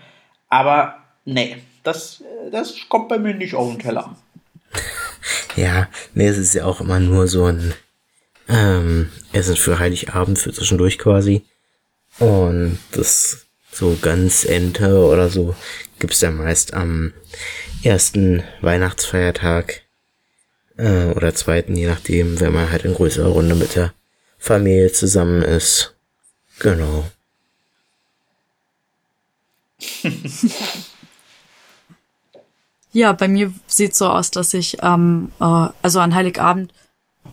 [0.49, 4.15] aber nee, das, das kommt bei mir nicht auf den Teller.
[5.55, 7.73] Ja, nee, es ist ja auch immer nur so ein
[8.49, 11.43] ähm, Essen für Heiligabend, für zwischendurch quasi.
[12.19, 13.45] Und das
[13.75, 15.53] so ganz Ente oder so
[15.99, 17.13] gibt's ja meist am
[17.83, 19.81] ersten Weihnachtsfeiertag
[20.77, 23.93] äh, oder zweiten, je nachdem, wenn man halt in größerer Runde mit der
[24.37, 25.93] Familie zusammen ist.
[26.59, 27.05] Genau.
[32.93, 36.73] ja, bei mir sieht so aus, dass ich ähm, äh, also an Heiligabend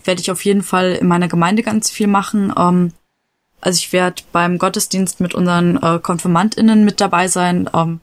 [0.04, 2.52] werde ich auf jeden Fall in meiner Gemeinde ganz viel machen.
[2.56, 2.92] Ähm,
[3.62, 7.70] also ich werde beim Gottesdienst mit unseren äh, KonfirmandInnen mit dabei sein.
[7.72, 8.00] Ähm,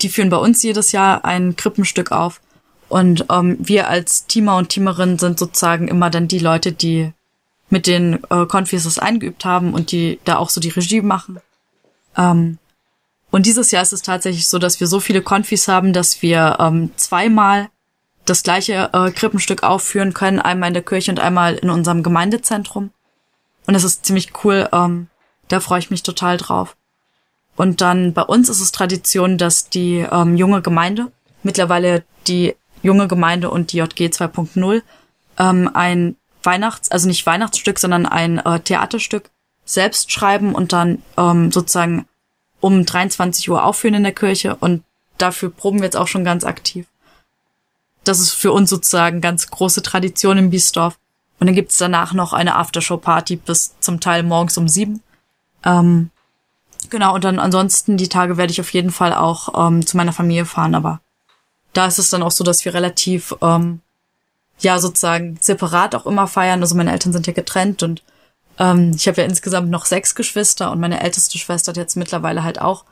[0.00, 2.40] die führen bei uns jedes Jahr ein Krippenstück auf.
[2.88, 7.12] Und ähm, wir als Teamer und Teamerinnen sind sozusagen immer dann die Leute, die
[7.68, 11.40] mit den äh, Konfis das eingeübt haben und die da auch so die Regie machen.
[12.16, 12.58] Ähm,
[13.32, 16.58] und dieses Jahr ist es tatsächlich so, dass wir so viele Konfis haben, dass wir
[16.60, 17.70] ähm, zweimal
[18.24, 22.90] das gleiche äh, Krippenstück aufführen können, einmal in der Kirche und einmal in unserem Gemeindezentrum.
[23.66, 25.08] Und es ist ziemlich cool, ähm,
[25.48, 26.76] da freue ich mich total drauf.
[27.56, 33.08] Und dann bei uns ist es Tradition, dass die ähm, junge Gemeinde, mittlerweile die junge
[33.08, 34.82] Gemeinde und die JG 2.0,
[35.38, 39.30] ähm, ein Weihnachts-, also nicht Weihnachtsstück, sondern ein äh, Theaterstück
[39.64, 42.06] selbst schreiben und dann ähm, sozusagen
[42.60, 44.82] um 23 Uhr aufführen in der Kirche und
[45.18, 46.86] dafür proben wir jetzt auch schon ganz aktiv.
[48.04, 50.98] Das ist für uns sozusagen ganz große Tradition im Biesdorf.
[51.42, 55.02] Und dann gibt's danach noch eine Aftershow-Party bis zum Teil morgens um sieben.
[55.64, 56.10] Ähm,
[56.88, 60.12] genau, und dann ansonsten die Tage werde ich auf jeden Fall auch ähm, zu meiner
[60.12, 61.00] Familie fahren, aber
[61.72, 63.80] da ist es dann auch so, dass wir relativ, ähm,
[64.60, 66.60] ja, sozusagen separat auch immer feiern.
[66.60, 68.04] Also meine Eltern sind ja getrennt und
[68.60, 72.44] ähm, ich habe ja insgesamt noch sechs Geschwister und meine älteste Schwester hat jetzt mittlerweile
[72.44, 72.84] halt auch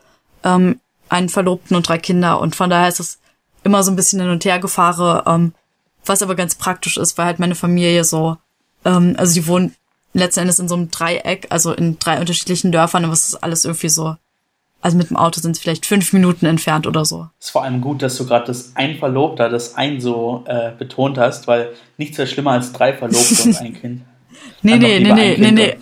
[0.42, 3.20] ähm, einen Verlobten und drei Kinder und von daher ist es
[3.62, 5.54] immer so ein bisschen hin und her gefahre, ähm,
[6.06, 8.36] was aber ganz praktisch ist, weil halt meine Familie so,
[8.84, 9.74] ähm, also die wohnen
[10.12, 13.64] letzten Endes in so einem Dreieck, also in drei unterschiedlichen Dörfern, aber es ist alles
[13.64, 14.16] irgendwie so.
[14.82, 17.28] Also mit dem Auto sind es vielleicht fünf Minuten entfernt oder so.
[17.38, 21.18] Ist vor allem gut, dass du gerade das ein Verlobter, das ein so äh, betont
[21.18, 24.02] hast, weil nichts wäre schlimmer als drei Verlobte und ein Kind.
[24.62, 25.76] Nee, nee, nee, nee, nee, nee.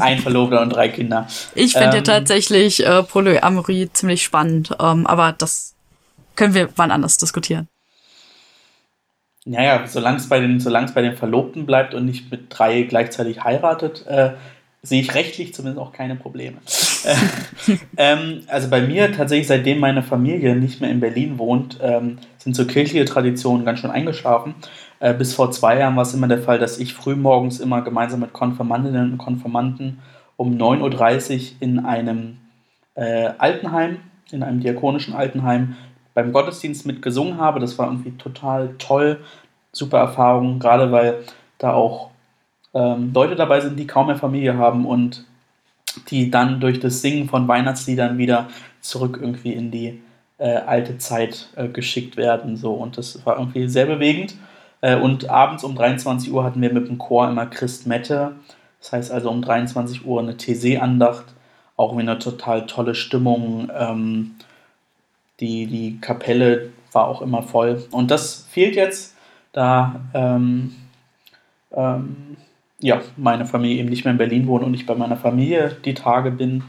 [0.00, 1.28] Ein Verlobter und drei Kinder.
[1.54, 5.74] Ich finde ähm, ja tatsächlich äh, Polyamorie ziemlich spannend, ähm, aber das
[6.36, 7.68] können wir wann anders diskutieren.
[9.44, 14.06] Naja, solange es bei den, bei den Verlobten bleibt und nicht mit drei gleichzeitig heiratet,
[14.06, 14.32] äh,
[14.82, 16.58] sehe ich rechtlich zumindest auch keine Probleme.
[17.96, 22.54] ähm, also bei mir tatsächlich, seitdem meine Familie nicht mehr in Berlin wohnt, ähm, sind
[22.54, 24.54] so kirchliche Traditionen ganz schön eingeschlafen.
[25.00, 28.20] Äh, bis vor zwei Jahren war es immer der Fall, dass ich frühmorgens immer gemeinsam
[28.20, 29.98] mit Konfirmandinnen und Konfirmanden
[30.36, 32.38] um 9.30 Uhr in einem
[32.94, 33.98] äh, Altenheim,
[34.30, 35.76] in einem diakonischen Altenheim,
[36.14, 37.60] beim Gottesdienst mitgesungen habe.
[37.60, 39.20] Das war irgendwie total toll,
[39.72, 41.24] super Erfahrung, gerade weil
[41.58, 42.10] da auch
[42.72, 45.24] ähm, Leute dabei sind, die kaum mehr Familie haben und
[46.10, 48.48] die dann durch das Singen von Weihnachtsliedern wieder
[48.80, 50.00] zurück irgendwie in die
[50.38, 52.56] äh, alte Zeit äh, geschickt werden.
[52.56, 52.72] So.
[52.72, 54.34] Und das war irgendwie sehr bewegend.
[54.80, 58.32] Äh, und abends um 23 Uhr hatten wir mit dem Chor immer Christmette.
[58.80, 61.26] Das heißt also um 23 Uhr eine TC-Andacht.
[61.76, 63.70] Auch wieder eine total tolle Stimmung.
[63.76, 64.33] Ähm,
[65.40, 67.84] die, die Kapelle war auch immer voll.
[67.90, 69.16] Und das fehlt jetzt,
[69.52, 70.74] da ähm,
[71.72, 72.36] ähm,
[72.80, 75.94] ja, meine Familie eben nicht mehr in Berlin wohnt und ich bei meiner Familie die
[75.94, 76.64] Tage bin.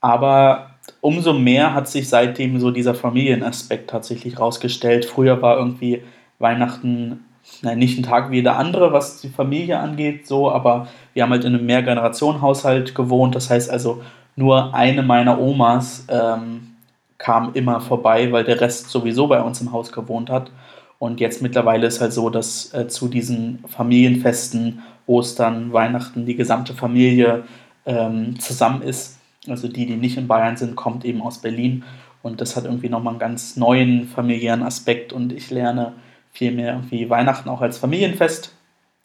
[0.00, 0.70] Aber
[1.00, 5.04] umso mehr hat sich seitdem so dieser Familienaspekt tatsächlich rausgestellt.
[5.04, 6.02] Früher war irgendwie
[6.38, 7.24] Weihnachten
[7.62, 11.30] nein, nicht ein Tag wie jeder andere, was die Familie angeht, so, aber wir haben
[11.30, 13.34] halt in einem Mehrgenerationenhaushalt gewohnt.
[13.34, 14.02] Das heißt also,
[14.36, 16.75] nur eine meiner Omas ähm,
[17.18, 20.50] kam immer vorbei, weil der Rest sowieso bei uns im Haus gewohnt hat.
[20.98, 26.74] Und jetzt mittlerweile ist halt so, dass äh, zu diesen Familienfesten, Ostern, Weihnachten, die gesamte
[26.74, 27.44] Familie
[27.84, 29.18] ähm, zusammen ist.
[29.48, 31.84] Also die, die nicht in Bayern sind, kommt eben aus Berlin.
[32.22, 35.12] Und das hat irgendwie nochmal einen ganz neuen familiären Aspekt.
[35.12, 35.92] Und ich lerne
[36.32, 38.52] viel mehr irgendwie Weihnachten auch als Familienfest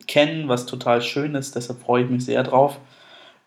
[0.07, 1.55] kennen, was total schön ist.
[1.55, 2.79] Deshalb freue ich mich sehr drauf.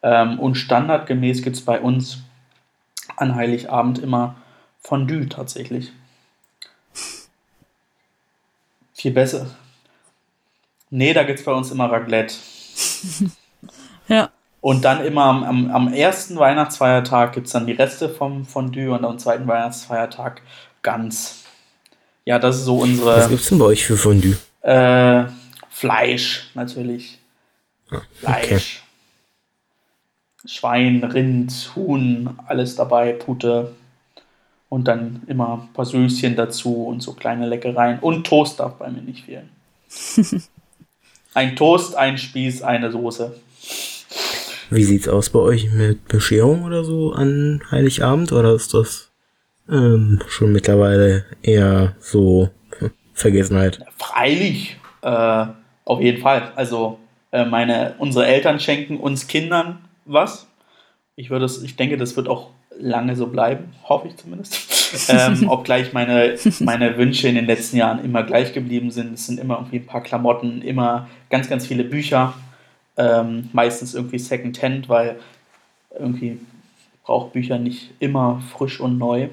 [0.03, 2.23] Ähm, und standardgemäß gibt es bei uns
[3.17, 4.37] an Heiligabend immer
[4.85, 5.91] Fondue tatsächlich.
[8.93, 9.47] Viel besser.
[10.91, 12.37] Nee, da gibt es bei uns immer Raclette.
[14.09, 14.31] ja.
[14.61, 18.93] Und dann immer am, am, am ersten Weihnachtsfeiertag gibt es dann die Reste vom Fondue
[18.93, 20.43] und am zweiten Weihnachtsfeiertag
[20.83, 21.45] ganz.
[22.25, 23.17] Ja, das ist so unsere.
[23.17, 24.37] Was gibt's denn bei euch für Fondue?
[24.63, 25.25] Äh,
[25.69, 27.19] Fleisch, natürlich.
[27.91, 28.45] Ah, Fleisch.
[28.45, 28.61] okay.
[30.47, 33.75] Schwein, Rind, Huhn, alles dabei, Pute.
[34.69, 37.99] Und dann immer ein paar Süßchen dazu und so kleine Leckereien.
[38.01, 39.51] Und Toast darf bei mir nicht fehlen.
[41.35, 43.37] ein Toast, ein Spieß, eine Soße.
[44.71, 48.33] Wie sieht's aus bei euch mit Bescherung oder so an Heiligabend?
[48.33, 49.11] Oder ist das
[49.69, 52.51] ähm, schon mittlerweile eher so
[53.13, 53.81] Vergessenheit?
[53.97, 55.47] Freilich, äh,
[55.85, 56.53] auf jeden Fall.
[56.57, 56.99] Also
[57.31, 60.47] äh, meine, unsere Eltern schenken uns Kindern was.
[61.17, 65.09] Ich würde ich denke, das wird auch lange so bleiben, hoffe ich zumindest.
[65.09, 69.15] ähm, obgleich meine, meine Wünsche in den letzten Jahren immer gleich geblieben sind.
[69.15, 72.35] Es sind immer irgendwie ein paar Klamotten, immer ganz, ganz viele Bücher.
[72.97, 75.17] Ähm, meistens irgendwie Secondhand, weil
[75.99, 76.39] irgendwie
[77.03, 79.29] braucht Bücher nicht immer frisch und neu.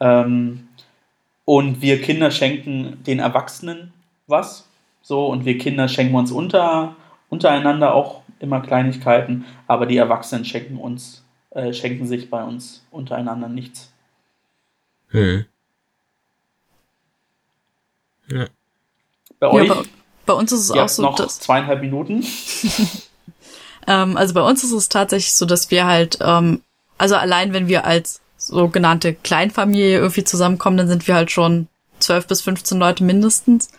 [0.00, 0.68] Ähm,
[1.44, 3.92] und wir Kinder schenken den Erwachsenen
[4.26, 4.68] was.
[5.02, 6.96] So, und wir Kinder schenken uns unter,
[7.28, 11.24] untereinander auch immer Kleinigkeiten, aber die Erwachsenen schenken uns,
[11.56, 13.90] äh, schenken sich bei uns untereinander nichts.
[15.08, 15.46] Hm.
[18.28, 18.46] Ja.
[19.40, 19.82] Bei Ja, euch, bei,
[20.26, 22.24] bei uns ist es auch so, noch dass, zweieinhalb Minuten.
[23.86, 26.60] ähm, also bei uns ist es tatsächlich so, dass wir halt, ähm,
[26.98, 31.68] also allein wenn wir als sogenannte Kleinfamilie irgendwie zusammenkommen, dann sind wir halt schon
[32.00, 33.70] 12 bis 15 Leute mindestens.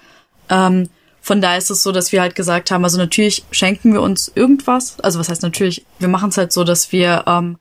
[0.49, 0.89] Ähm,
[1.21, 4.31] von daher ist es so, dass wir halt gesagt haben, also natürlich schenken wir uns
[4.33, 4.99] irgendwas.
[5.01, 7.59] Also was heißt natürlich, wir machen es halt so, dass wir ähm,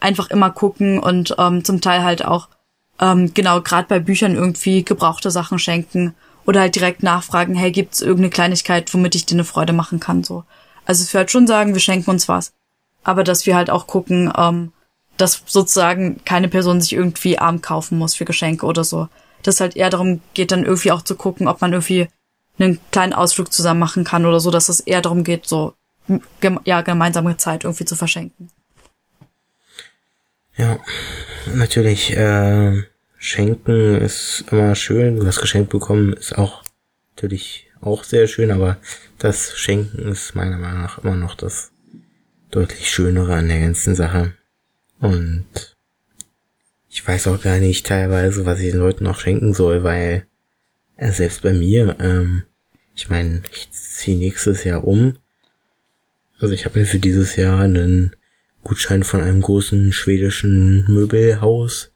[0.00, 2.48] einfach immer gucken und ähm, zum Teil halt auch
[3.00, 6.14] ähm, genau gerade bei Büchern irgendwie gebrauchte Sachen schenken
[6.46, 10.24] oder halt direkt nachfragen, hey, gibt's irgendeine Kleinigkeit, womit ich dir eine Freude machen kann,
[10.24, 10.44] so.
[10.84, 12.52] Also ich würde schon sagen, wir schenken uns was.
[13.04, 14.72] Aber dass wir halt auch gucken, ähm,
[15.16, 19.08] dass sozusagen keine Person sich irgendwie arm kaufen muss für Geschenke oder so.
[19.42, 22.08] Dass halt eher darum geht, dann irgendwie auch zu gucken, ob man irgendwie
[22.58, 25.74] einen kleinen Ausflug zusammen machen kann oder so, dass es eher darum geht, so
[26.64, 28.50] ja, gemeinsame Zeit irgendwie zu verschenken.
[30.60, 30.78] Ja,
[31.54, 32.82] natürlich, äh,
[33.16, 35.24] schenken ist immer schön.
[35.24, 36.64] Was geschenkt bekommen ist auch
[37.16, 38.76] natürlich auch sehr schön, aber
[39.16, 41.72] das Schenken ist meiner Meinung nach immer noch das
[42.50, 44.34] deutlich Schönere an der ganzen Sache.
[44.98, 45.46] Und
[46.90, 50.26] ich weiß auch gar nicht teilweise, was ich den Leuten noch schenken soll, weil
[50.98, 52.42] äh, selbst bei mir, ähm,
[52.94, 55.16] ich meine, ich ziehe nächstes Jahr um.
[56.38, 58.14] Also ich habe mir für dieses Jahr einen
[58.62, 61.92] Gutschein von einem großen schwedischen Möbelhaus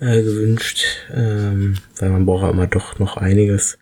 [0.00, 0.84] äh, gewünscht,
[1.14, 3.78] ähm, weil man braucht ja immer doch noch einiges.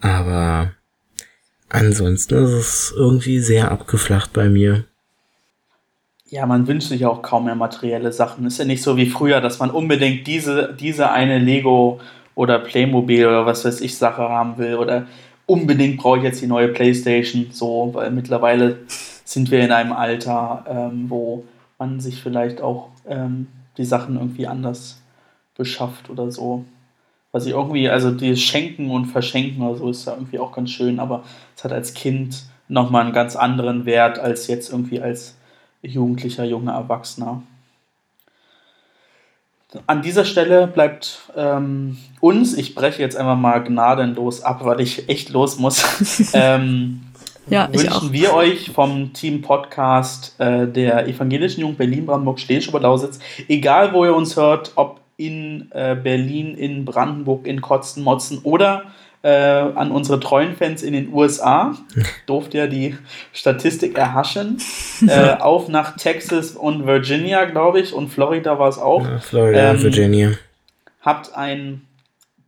[0.00, 0.72] Aber
[1.68, 4.84] ansonsten ist es irgendwie sehr abgeflacht bei mir.
[6.26, 8.46] Ja, man wünscht sich auch kaum mehr materielle Sachen.
[8.46, 12.00] Ist ja nicht so wie früher, dass man unbedingt diese, diese eine Lego
[12.34, 15.06] oder Playmobil oder was weiß ich Sache haben will oder
[15.46, 18.78] unbedingt brauche ich jetzt die neue Playstation, so, weil mittlerweile
[19.24, 21.44] sind wir in einem Alter, ähm, wo
[21.78, 25.02] man sich vielleicht auch ähm, die Sachen irgendwie anders
[25.56, 26.64] beschafft oder so.
[27.32, 30.70] Was ich irgendwie, also die Schenken und Verschenken oder so ist ja irgendwie auch ganz
[30.70, 31.24] schön, aber
[31.56, 35.36] es hat als Kind nochmal einen ganz anderen Wert als jetzt irgendwie als
[35.82, 37.42] jugendlicher, junger Erwachsener.
[39.88, 45.08] An dieser Stelle bleibt ähm, uns, ich breche jetzt einfach mal gnadenlos ab, weil ich
[45.08, 45.84] echt los muss,
[46.32, 47.00] ähm,
[47.48, 53.18] Ja, wünschen wir euch vom Team Podcast äh, der Evangelischen Jugend Berlin, Brandenburg, Stehlschuber, Lausitz,
[53.48, 58.84] egal wo ihr uns hört, ob in äh, Berlin, in Brandenburg, in Kotzen, Motzen oder
[59.22, 61.74] äh, an unsere treuen Fans in den USA,
[62.26, 62.96] durfte ja die
[63.32, 64.58] Statistik erhaschen,
[65.06, 69.70] äh, auf nach Texas und Virginia, glaube ich, und Florida war es auch Ja, Florida,
[69.72, 70.30] Ähm, Virginia.
[71.02, 71.82] habt ein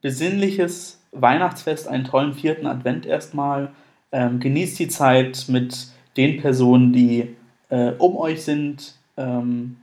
[0.01, 3.71] besinnliches Weihnachtsfest, einen tollen vierten Advent erstmal.
[4.13, 7.37] Ähm, genießt die Zeit mit den Personen, die
[7.69, 8.95] äh, um euch sind.
[9.17, 9.77] Ähm,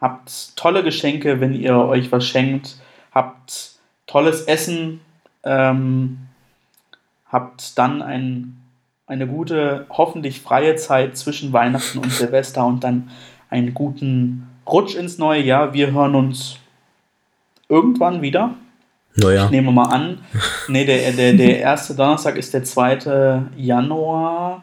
[0.00, 2.76] habt tolle Geschenke, wenn ihr euch was schenkt.
[3.12, 3.72] Habt
[4.06, 5.00] tolles Essen.
[5.42, 6.18] Ähm,
[7.26, 8.60] habt dann ein,
[9.06, 13.10] eine gute, hoffentlich freie Zeit zwischen Weihnachten und Silvester und dann
[13.48, 15.74] einen guten Rutsch ins neue Jahr.
[15.74, 16.58] Wir hören uns
[17.68, 18.54] irgendwann wieder.
[19.16, 20.18] Naja, Ich nehme mal an.
[20.68, 23.42] Nee, der, der, der erste Donnerstag ist der 2.
[23.56, 24.62] Januar.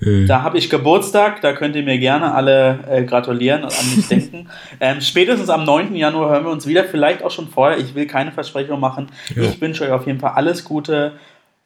[0.00, 0.26] hm.
[0.26, 4.06] Da habe ich Geburtstag, da könnt ihr mir gerne alle äh, gratulieren und an mich
[4.08, 4.48] denken.
[4.80, 5.94] Ähm, spätestens am 9.
[5.96, 7.78] Januar hören wir uns wieder, vielleicht auch schon vorher.
[7.78, 9.08] Ich will keine Versprechung machen.
[9.34, 9.42] Ja.
[9.44, 11.12] Ich wünsche euch auf jeden Fall alles Gute,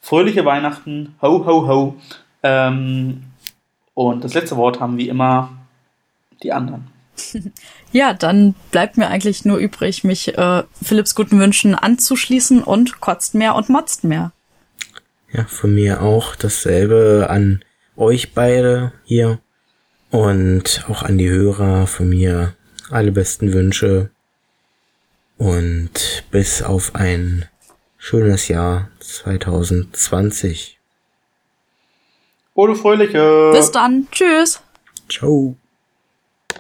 [0.01, 1.97] fröhliche Weihnachten, ho, ho, ho.
[2.45, 3.25] Ähm,
[3.95, 5.51] Und das letzte Wort haben wie immer
[6.45, 6.87] die anderen.
[7.91, 13.35] Ja, dann bleibt mir eigentlich nur übrig, mich äh, Philipps guten Wünschen anzuschließen und kotzt
[13.35, 14.33] mehr und motzt mehr.
[15.33, 17.65] Ja, von mir auch dasselbe an
[17.97, 19.39] euch beide hier
[20.11, 22.55] und auch an die Hörer von mir
[22.91, 24.11] alle besten Wünsche
[25.39, 27.47] und bis auf ein
[27.97, 30.79] schönes Jahr 2020.
[32.55, 33.51] Ohne Fröhliche.
[33.53, 34.09] Bis dann.
[34.11, 34.61] Tschüss.
[35.09, 35.57] Ciao.